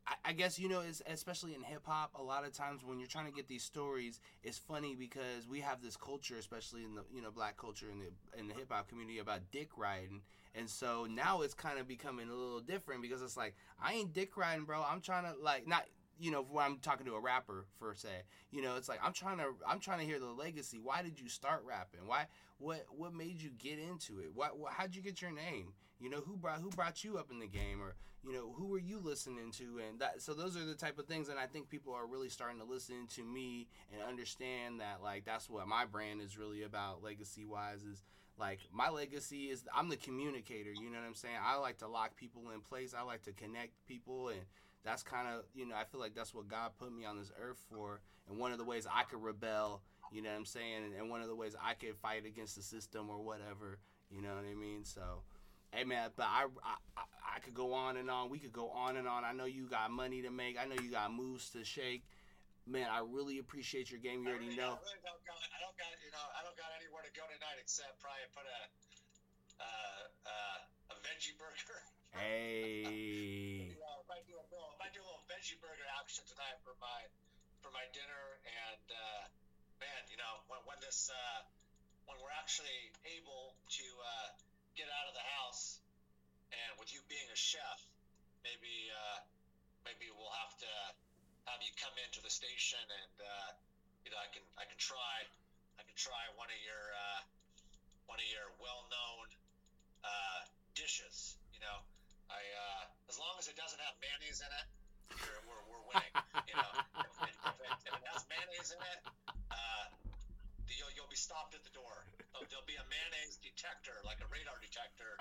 [0.06, 3.08] I, I guess you know, especially in hip hop, a lot of times when you're
[3.08, 7.04] trying to get these stories, it's funny because we have this culture, especially in the
[7.10, 10.20] you know black culture in the in the hip hop community about dick riding,
[10.54, 14.12] and so now it's kind of becoming a little different because it's like I ain't
[14.12, 14.82] dick riding, bro.
[14.82, 15.84] I'm trying to like not
[16.18, 19.12] you know when I'm talking to a rapper for say, you know, it's like I'm
[19.12, 20.78] trying to I'm trying to hear the legacy.
[20.82, 22.06] Why did you start rapping?
[22.06, 22.26] Why
[22.58, 24.30] what what made you get into it?
[24.34, 25.72] What, how'd you get your name?
[25.98, 27.94] You know, who brought who brought you up in the game or
[28.26, 31.06] you know, who were you listening to and that so those are the type of
[31.06, 35.02] things and I think people are really starting to listen to me and understand that
[35.02, 38.02] like that's what my brand is really about legacy wise is
[38.38, 41.36] like my legacy is I'm the communicator, you know what I'm saying?
[41.42, 42.94] I like to lock people in place.
[42.96, 44.40] I like to connect people and
[44.86, 47.32] that's kind of you know I feel like that's what God put me on this
[47.40, 49.82] earth for, and one of the ways I could rebel,
[50.12, 52.54] you know what I'm saying, and, and one of the ways I could fight against
[52.56, 53.78] the system or whatever,
[54.10, 54.84] you know what I mean.
[54.84, 55.22] So,
[55.72, 57.02] hey man, but I, I
[57.36, 58.30] I could go on and on.
[58.30, 59.24] We could go on and on.
[59.24, 60.56] I know you got money to make.
[60.56, 62.06] I know you got moves to shake.
[62.66, 64.22] Man, I really appreciate your game.
[64.22, 64.74] You already really, know.
[64.74, 67.22] I really don't got, I don't got, you know, I don't got anywhere to go
[67.28, 68.60] tonight except probably put a,
[69.62, 71.82] uh, uh, a veggie burger.
[72.16, 73.75] Hey.
[74.06, 77.00] Might do a little, might do a little veggie burger action tonight for my,
[77.62, 78.24] for my dinner.
[78.46, 79.22] And uh,
[79.82, 81.40] man, you know, when, when this, uh,
[82.06, 84.28] when we're actually able to uh,
[84.78, 85.82] get out of the house,
[86.54, 87.82] and with you being a chef,
[88.46, 89.18] maybe, uh,
[89.82, 90.72] maybe we'll have to
[91.46, 93.50] have you come into the station and uh,
[94.02, 95.22] you know I can I can try
[95.78, 97.20] I can try one of your uh,
[98.10, 99.26] one of your well-known
[100.02, 100.40] uh,
[100.74, 101.38] dishes.
[101.54, 101.78] You know,
[102.30, 104.66] I uh, as long as it doesn't have mayonnaise in it,
[105.14, 106.14] we're, we're, we're winning.
[106.50, 106.72] you know,
[107.06, 109.00] if, if, it, if it has mayonnaise in it,
[109.54, 109.84] uh,
[110.70, 112.06] you'll you'll be stopped at the door.
[112.34, 115.16] There'll, there'll be a mayonnaise detector, like a radar detector,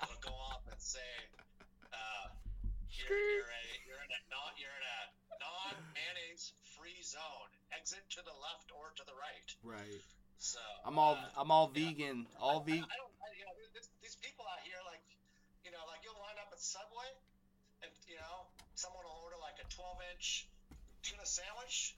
[0.00, 1.12] that'll go off and say.
[1.90, 2.26] Uh,
[2.90, 5.00] you're, you're, a, you're in a non you're in a
[5.40, 7.50] non mayonnaise free zone.
[7.72, 9.48] Exit to the left or to the right.
[9.62, 10.02] Right.
[10.40, 11.88] So I'm all uh, I'm all yeah.
[11.92, 12.26] vegan.
[12.40, 12.84] All vegan.
[12.84, 12.96] I
[13.36, 13.54] you know,
[14.02, 15.04] these people out here, like,
[15.80, 17.08] know, like you'll line up at Subway,
[17.80, 18.44] and you know,
[18.76, 20.44] someone will order like a 12-inch
[21.00, 21.96] tuna sandwich,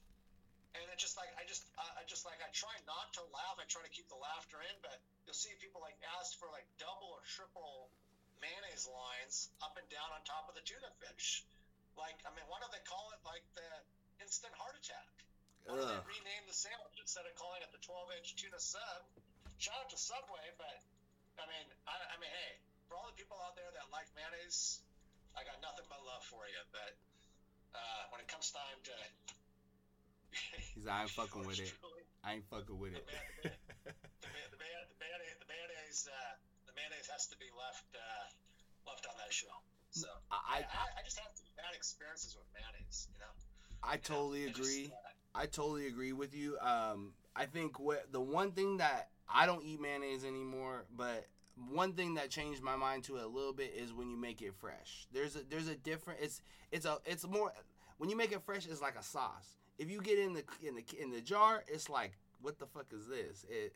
[0.71, 3.59] and it just like I just I I just like I try not to laugh.
[3.59, 4.95] I try to keep the laughter in, but
[5.27, 7.91] you'll see people like ask for like double or triple
[8.39, 11.43] mayonnaise lines up and down on top of the tuna fish.
[11.95, 13.69] Like, I mean, why don't they call it like the
[14.23, 15.11] instant heart attack?
[15.63, 18.99] Why don't they rename the sandwich instead of calling it the 12-inch tuna sub?
[19.63, 20.75] Shout out to Subway, but
[21.39, 22.51] I mean, I, I mean, hey,
[22.93, 24.77] for all the people out there that like mayonnaise,
[25.33, 26.61] I got nothing but love for you.
[26.69, 26.93] But
[27.73, 28.93] uh, when it comes time to,
[30.77, 31.73] He's like, I ain't fucking with it.
[32.21, 33.01] I ain't fucking with it.
[33.01, 36.37] The ma- the, ma- the, mayonnaise, the mayonnaise, uh,
[36.69, 38.25] the mayonnaise has to be left uh,
[38.85, 39.49] left on that show.
[39.89, 43.09] So I, I I, I just have bad experiences with mayonnaise.
[43.09, 43.33] You know,
[43.81, 44.85] I You know, totally just, agree.
[44.93, 46.57] uh, I totally agree with you.
[46.61, 51.25] Um, I think what the one thing that I don't eat mayonnaise anymore, but
[51.69, 54.41] one thing that changed my mind to it a little bit is when you make
[54.41, 55.07] it fresh.
[55.13, 56.19] There's a there's a different.
[56.21, 56.41] It's
[56.71, 57.53] it's a it's more
[57.97, 58.65] when you make it fresh.
[58.65, 59.57] It's like a sauce.
[59.77, 62.87] If you get in the in the in the jar, it's like what the fuck
[62.91, 63.45] is this?
[63.49, 63.73] It,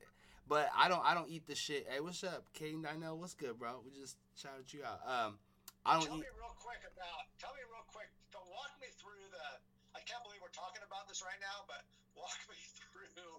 [0.50, 1.88] but I don't I don't eat the shit.
[1.90, 3.16] Hey, what's up, Kane Dino?
[3.16, 3.82] What's good, bro?
[3.86, 5.02] We just shouted you out.
[5.06, 5.38] Um,
[5.86, 6.26] I don't Tell eat.
[6.26, 7.30] me real quick about.
[7.38, 8.10] Tell me real quick.
[8.34, 9.48] Don't walk me through the.
[9.94, 11.86] I can't believe we're talking about this right now, but
[12.18, 13.38] walk me through.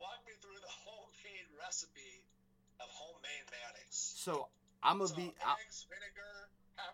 [0.00, 2.24] Walk me through the homemade recipe
[2.82, 4.14] of homemade mayonnaise.
[4.16, 4.48] So
[4.82, 5.56] I'm a so ve- I-
[5.88, 6.48] vinegar.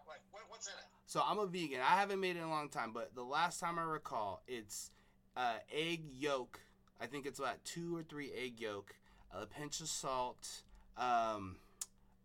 [0.09, 0.85] Like what, what's in it?
[1.07, 1.81] So I'm a vegan.
[1.81, 4.91] I haven't made it in a long time, but the last time I recall, it's
[5.37, 6.61] uh, egg yolk.
[7.01, 8.95] I think it's about two or three egg yolk,
[9.33, 10.63] a pinch of salt,
[10.97, 11.57] um,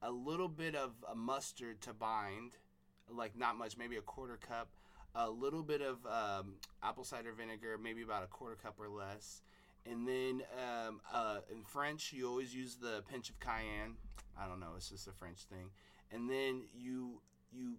[0.02, 2.54] a little bit of a mustard to bind,
[3.10, 4.70] like not much, maybe a quarter cup,
[5.14, 9.42] a little bit of um, apple cider vinegar, maybe about a quarter cup or less,
[9.90, 13.96] and then um, uh, in French you always use the pinch of cayenne.
[14.40, 15.70] I don't know, it's just a French thing,
[16.12, 17.22] and then you
[17.52, 17.76] you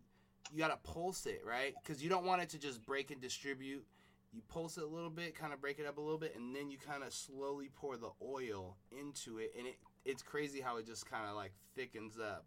[0.53, 1.75] you gotta pulse it right?
[1.83, 3.85] Because you don't want it to just break and distribute.
[4.33, 6.57] You pulse it a little bit kind of break it up a little bit and
[6.57, 9.77] then you kind of slowly pour the oil into it and it
[10.07, 12.47] it's crazy how it just kind of like thickens up.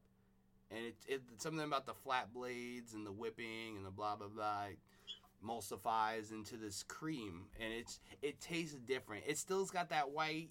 [0.71, 4.27] And it, it something about the flat blades and the whipping and the blah blah
[4.27, 4.65] blah
[5.45, 10.49] emulsifies into this cream and it's it tastes different it still's got that white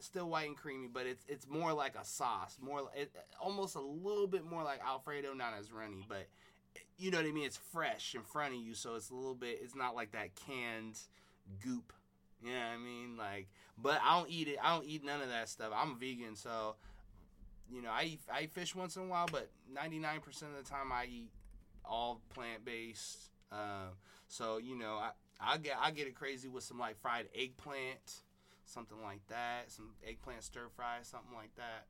[0.00, 3.80] still white and creamy but it's it's more like a sauce more it, almost a
[3.80, 6.26] little bit more like alfredo not as runny but
[6.96, 7.44] you know what I mean?
[7.44, 9.60] It's fresh in front of you, so it's a little bit.
[9.62, 10.98] It's not like that canned
[11.62, 11.92] goop.
[12.42, 14.58] Yeah, I mean, like, but I don't eat it.
[14.62, 15.72] I don't eat none of that stuff.
[15.74, 16.76] I'm vegan, so
[17.72, 20.68] you know, I eat, I eat fish once in a while, but 99% of the
[20.68, 21.30] time I eat
[21.84, 23.30] all plant based.
[23.52, 23.96] Um,
[24.28, 28.22] so you know, I I get I get it crazy with some like fried eggplant,
[28.66, 31.86] something like that, some eggplant stir fry, something like that.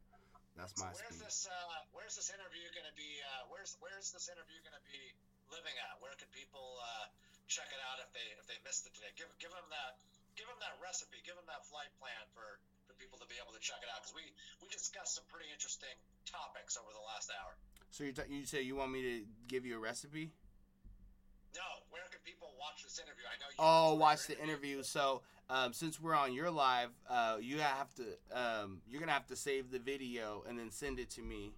[0.55, 1.27] That's my so where's speed.
[1.27, 4.87] this uh, where's this interview going to be uh, where's where's this interview going to
[4.87, 5.03] be
[5.51, 7.11] living at where can people uh,
[7.51, 9.99] check it out if they if they missed it today give give them that
[10.39, 13.51] give them that recipe give them that flight plan for for people to be able
[13.51, 14.23] to check it out because we
[14.63, 17.59] we discussed some pretty interesting topics over the last hour
[17.91, 19.15] So you t- you say you want me to
[19.51, 20.31] give you a recipe?
[21.55, 24.83] No where can people watch this interview I know you Oh, watch the interview.
[24.83, 28.03] So, um, since we're on your live, uh, you have to
[28.33, 31.53] um, you're gonna have to save the video and then send it to me.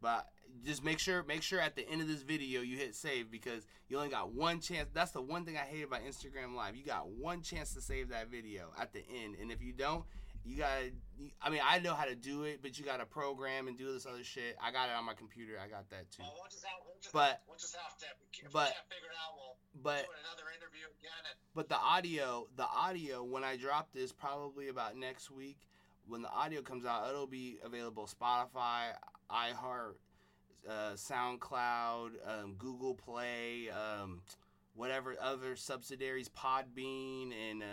[0.00, 0.28] But
[0.64, 3.66] just make sure make sure at the end of this video you hit save because
[3.88, 4.88] you only got one chance.
[4.92, 6.76] That's the one thing I hate about Instagram Live.
[6.76, 10.04] You got one chance to save that video at the end, and if you don't,
[10.44, 10.92] you gotta.
[11.42, 14.06] I mean, I know how to do it, but you gotta program and do this
[14.06, 14.56] other shit.
[14.62, 15.54] I got it on my computer.
[15.62, 16.22] I got that too.
[16.22, 18.86] well, we'll just have, we'll just, But- we'll just have to if we but- can't
[18.88, 23.24] figure it out we'll But do another interview again and But the audio, the audio,
[23.24, 25.58] when I drop this, probably about next week,
[26.06, 28.92] when the audio comes out, it'll be available Spotify,
[29.30, 29.94] iHeart,
[30.68, 34.22] uh, SoundCloud, um, Google Play, um,
[34.74, 37.66] whatever other subsidiaries, Podbean, and uh,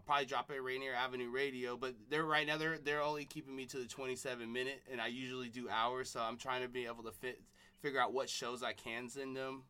[0.00, 1.76] I'll probably drop it at Rainier Avenue Radio.
[1.76, 5.08] But they're right now they're they're only keeping me to the 27 minute, and I
[5.08, 7.42] usually do hours, so I'm trying to be able to fit
[7.82, 9.64] figure out what shows I can send them.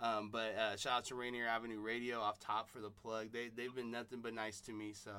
[0.00, 3.28] Um, but uh, shout out to Rainier Avenue Radio off top for the plug.
[3.32, 5.12] They they've been nothing but nice to me, so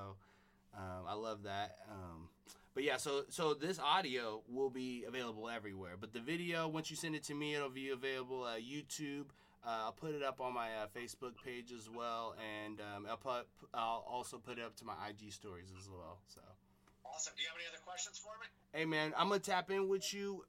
[0.75, 1.77] um, I love that.
[1.89, 2.27] Um,
[2.73, 5.93] but yeah, so so this audio will be available everywhere.
[5.97, 9.27] But the video, once you send it to me, it'll be available at YouTube.
[9.67, 13.19] Uh, I'll put it up on my uh, Facebook page as well, and um, I'll
[13.19, 16.23] put I'll also put it up to my IG stories as well.
[16.31, 16.39] So.
[17.03, 19.91] awesome do you have any other questions for me Hey man, I'm gonna tap in
[19.91, 20.45] with you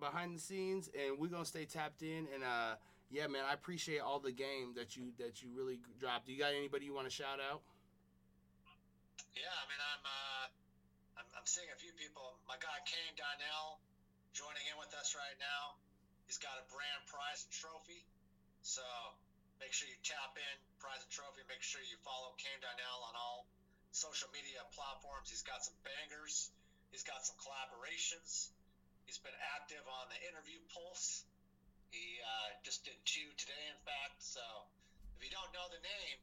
[0.00, 2.26] behind the scenes, and we're gonna stay tapped in.
[2.34, 2.74] And uh,
[3.06, 6.26] yeah, man, I appreciate all the game that you that you really dropped.
[6.26, 7.62] Do you got anybody you want to shout out?
[9.38, 10.46] Yeah, I mean, I'm, uh,
[11.22, 12.34] I'm I'm seeing a few people.
[12.50, 13.78] My guy Kane Donnell
[14.34, 15.78] joining in with us right now.
[16.26, 18.02] He's got a brand prize and trophy.
[18.64, 18.82] So
[19.60, 21.44] make sure you tap in prize and trophy.
[21.46, 23.44] Make sure you follow Kane Donnell on all
[23.92, 25.28] social media platforms.
[25.28, 26.48] He's got some bangers.
[26.88, 28.48] He's got some collaborations.
[29.04, 31.28] He's been active on the interview pulse.
[31.92, 34.18] He uh, just did two today, in fact.
[34.24, 34.42] So
[35.14, 36.18] if you don't know the name,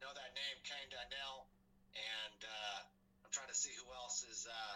[0.00, 1.50] know that name, Kane Donnell
[1.96, 2.78] and uh,
[3.24, 4.44] I'm trying to see who else is.
[4.44, 4.74] Uh,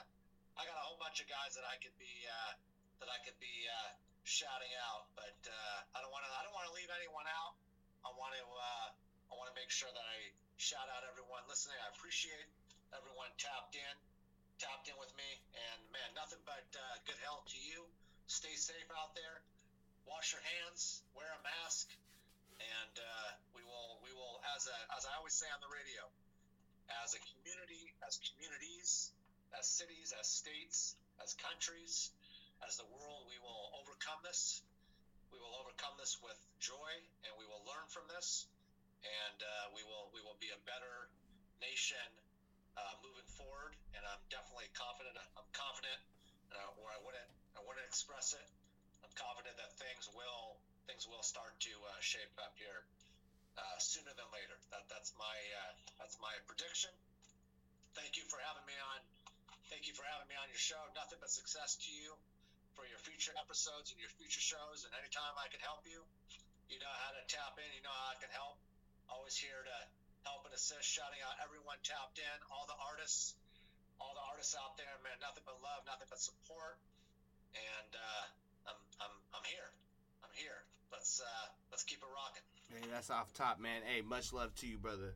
[0.56, 2.52] I got a whole bunch of guys that I could be uh,
[3.04, 3.90] that I could be uh,
[4.24, 6.30] shouting out, but uh, I don't want to.
[6.30, 7.56] I don't want to leave anyone out.
[8.04, 8.44] I want to.
[8.44, 8.88] Uh,
[9.30, 10.16] I want to make sure that I
[10.58, 11.78] shout out everyone listening.
[11.80, 12.48] I appreciate
[12.92, 13.94] everyone tapped in,
[14.58, 17.86] tapped in with me, and man, nothing but uh, good health to you.
[18.26, 19.42] Stay safe out there.
[20.06, 21.02] Wash your hands.
[21.14, 21.90] Wear a mask,
[22.58, 24.02] and uh, we will.
[24.04, 26.02] We will, as a, as I always say on the radio,
[27.06, 29.14] as a community, as communities,
[29.54, 32.10] as cities, as states, as countries,
[32.66, 34.60] as the world, we will overcome this.
[35.32, 36.92] We will overcome this with joy,
[37.24, 38.50] and we will learn from this,
[39.06, 41.08] and uh, we will we will be a better
[41.62, 42.04] nation
[42.76, 43.78] uh, moving forward.
[43.94, 45.14] And I'm definitely confident.
[45.38, 46.00] I'm confident,
[46.52, 48.46] uh, or I wouldn't I wouldn't express it.
[49.06, 50.58] I'm confident that things will
[50.90, 52.82] things will start to uh, shape up here
[53.56, 54.58] uh, sooner than later.
[54.74, 56.90] That that's my uh, that's my prediction.
[57.94, 59.00] Thank you for having me on.
[59.70, 60.82] Thank you for having me on your show.
[60.98, 62.18] Nothing but success to you
[62.80, 64.88] for your future episodes and your future shows.
[64.88, 66.00] And anytime I can help you,
[66.72, 67.68] you know how to tap in.
[67.76, 68.56] You know how I can help.
[69.12, 69.76] Always here to
[70.24, 70.88] help and assist.
[70.88, 73.36] Shouting out everyone tapped in, all the artists,
[74.00, 74.88] all the artists out there.
[75.04, 76.80] Man, nothing but love, nothing but support.
[77.52, 79.68] And uh, I'm I'm I'm here.
[80.24, 80.64] I'm here.
[80.88, 82.46] Let's uh, let's keep it rocking.
[82.72, 83.84] Hey, that's off top, man.
[83.84, 85.12] Hey, much love to you, brother.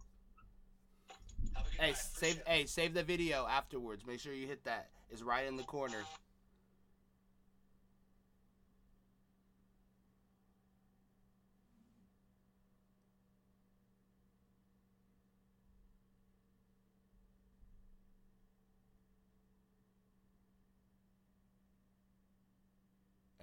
[1.57, 1.97] Have a good Hey, night.
[1.97, 2.61] save Appreciate it.
[2.61, 4.05] hey save the video afterwards.
[4.05, 4.93] Make sure you hit that.
[5.09, 6.05] It's right in the corner.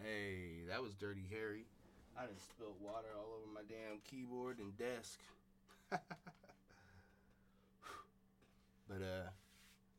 [0.04, 1.66] Hey, that was Dirty Harry.
[2.16, 5.20] I just spilled water all over my damn keyboard and desk.
[5.90, 6.00] but
[9.02, 9.32] uh,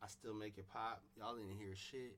[0.00, 1.02] I still make it pop.
[1.18, 2.16] Y'all didn't hear shit.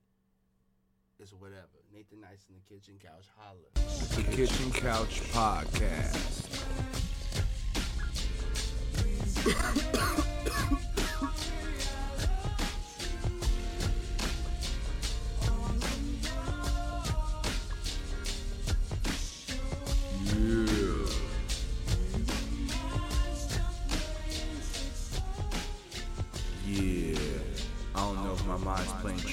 [1.18, 1.80] It's whatever.
[1.94, 3.70] Nathan Nice in the kitchen couch holla.
[4.16, 6.60] The Kitchen Couch Podcast.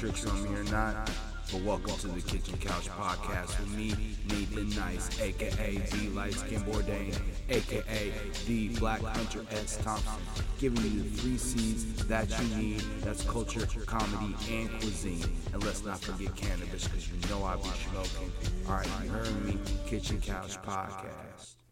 [0.02, 1.12] Tricks on me or not.
[1.52, 3.90] But welcome to the Kitchen Couch Podcast with me,
[4.30, 7.16] Nathan Nice, aka the Light Skin Bourdain,
[7.50, 8.12] aka
[8.48, 9.78] the Black Hunter S.
[9.84, 10.14] Thompson,
[10.58, 12.84] giving you the three C's that you need.
[13.02, 15.24] That's culture, comedy, and cuisine.
[15.54, 18.32] And let's not forget cannabis, because you know I be smoking.
[18.68, 21.54] Alright, you heard me, Kitchen Couch Podcast.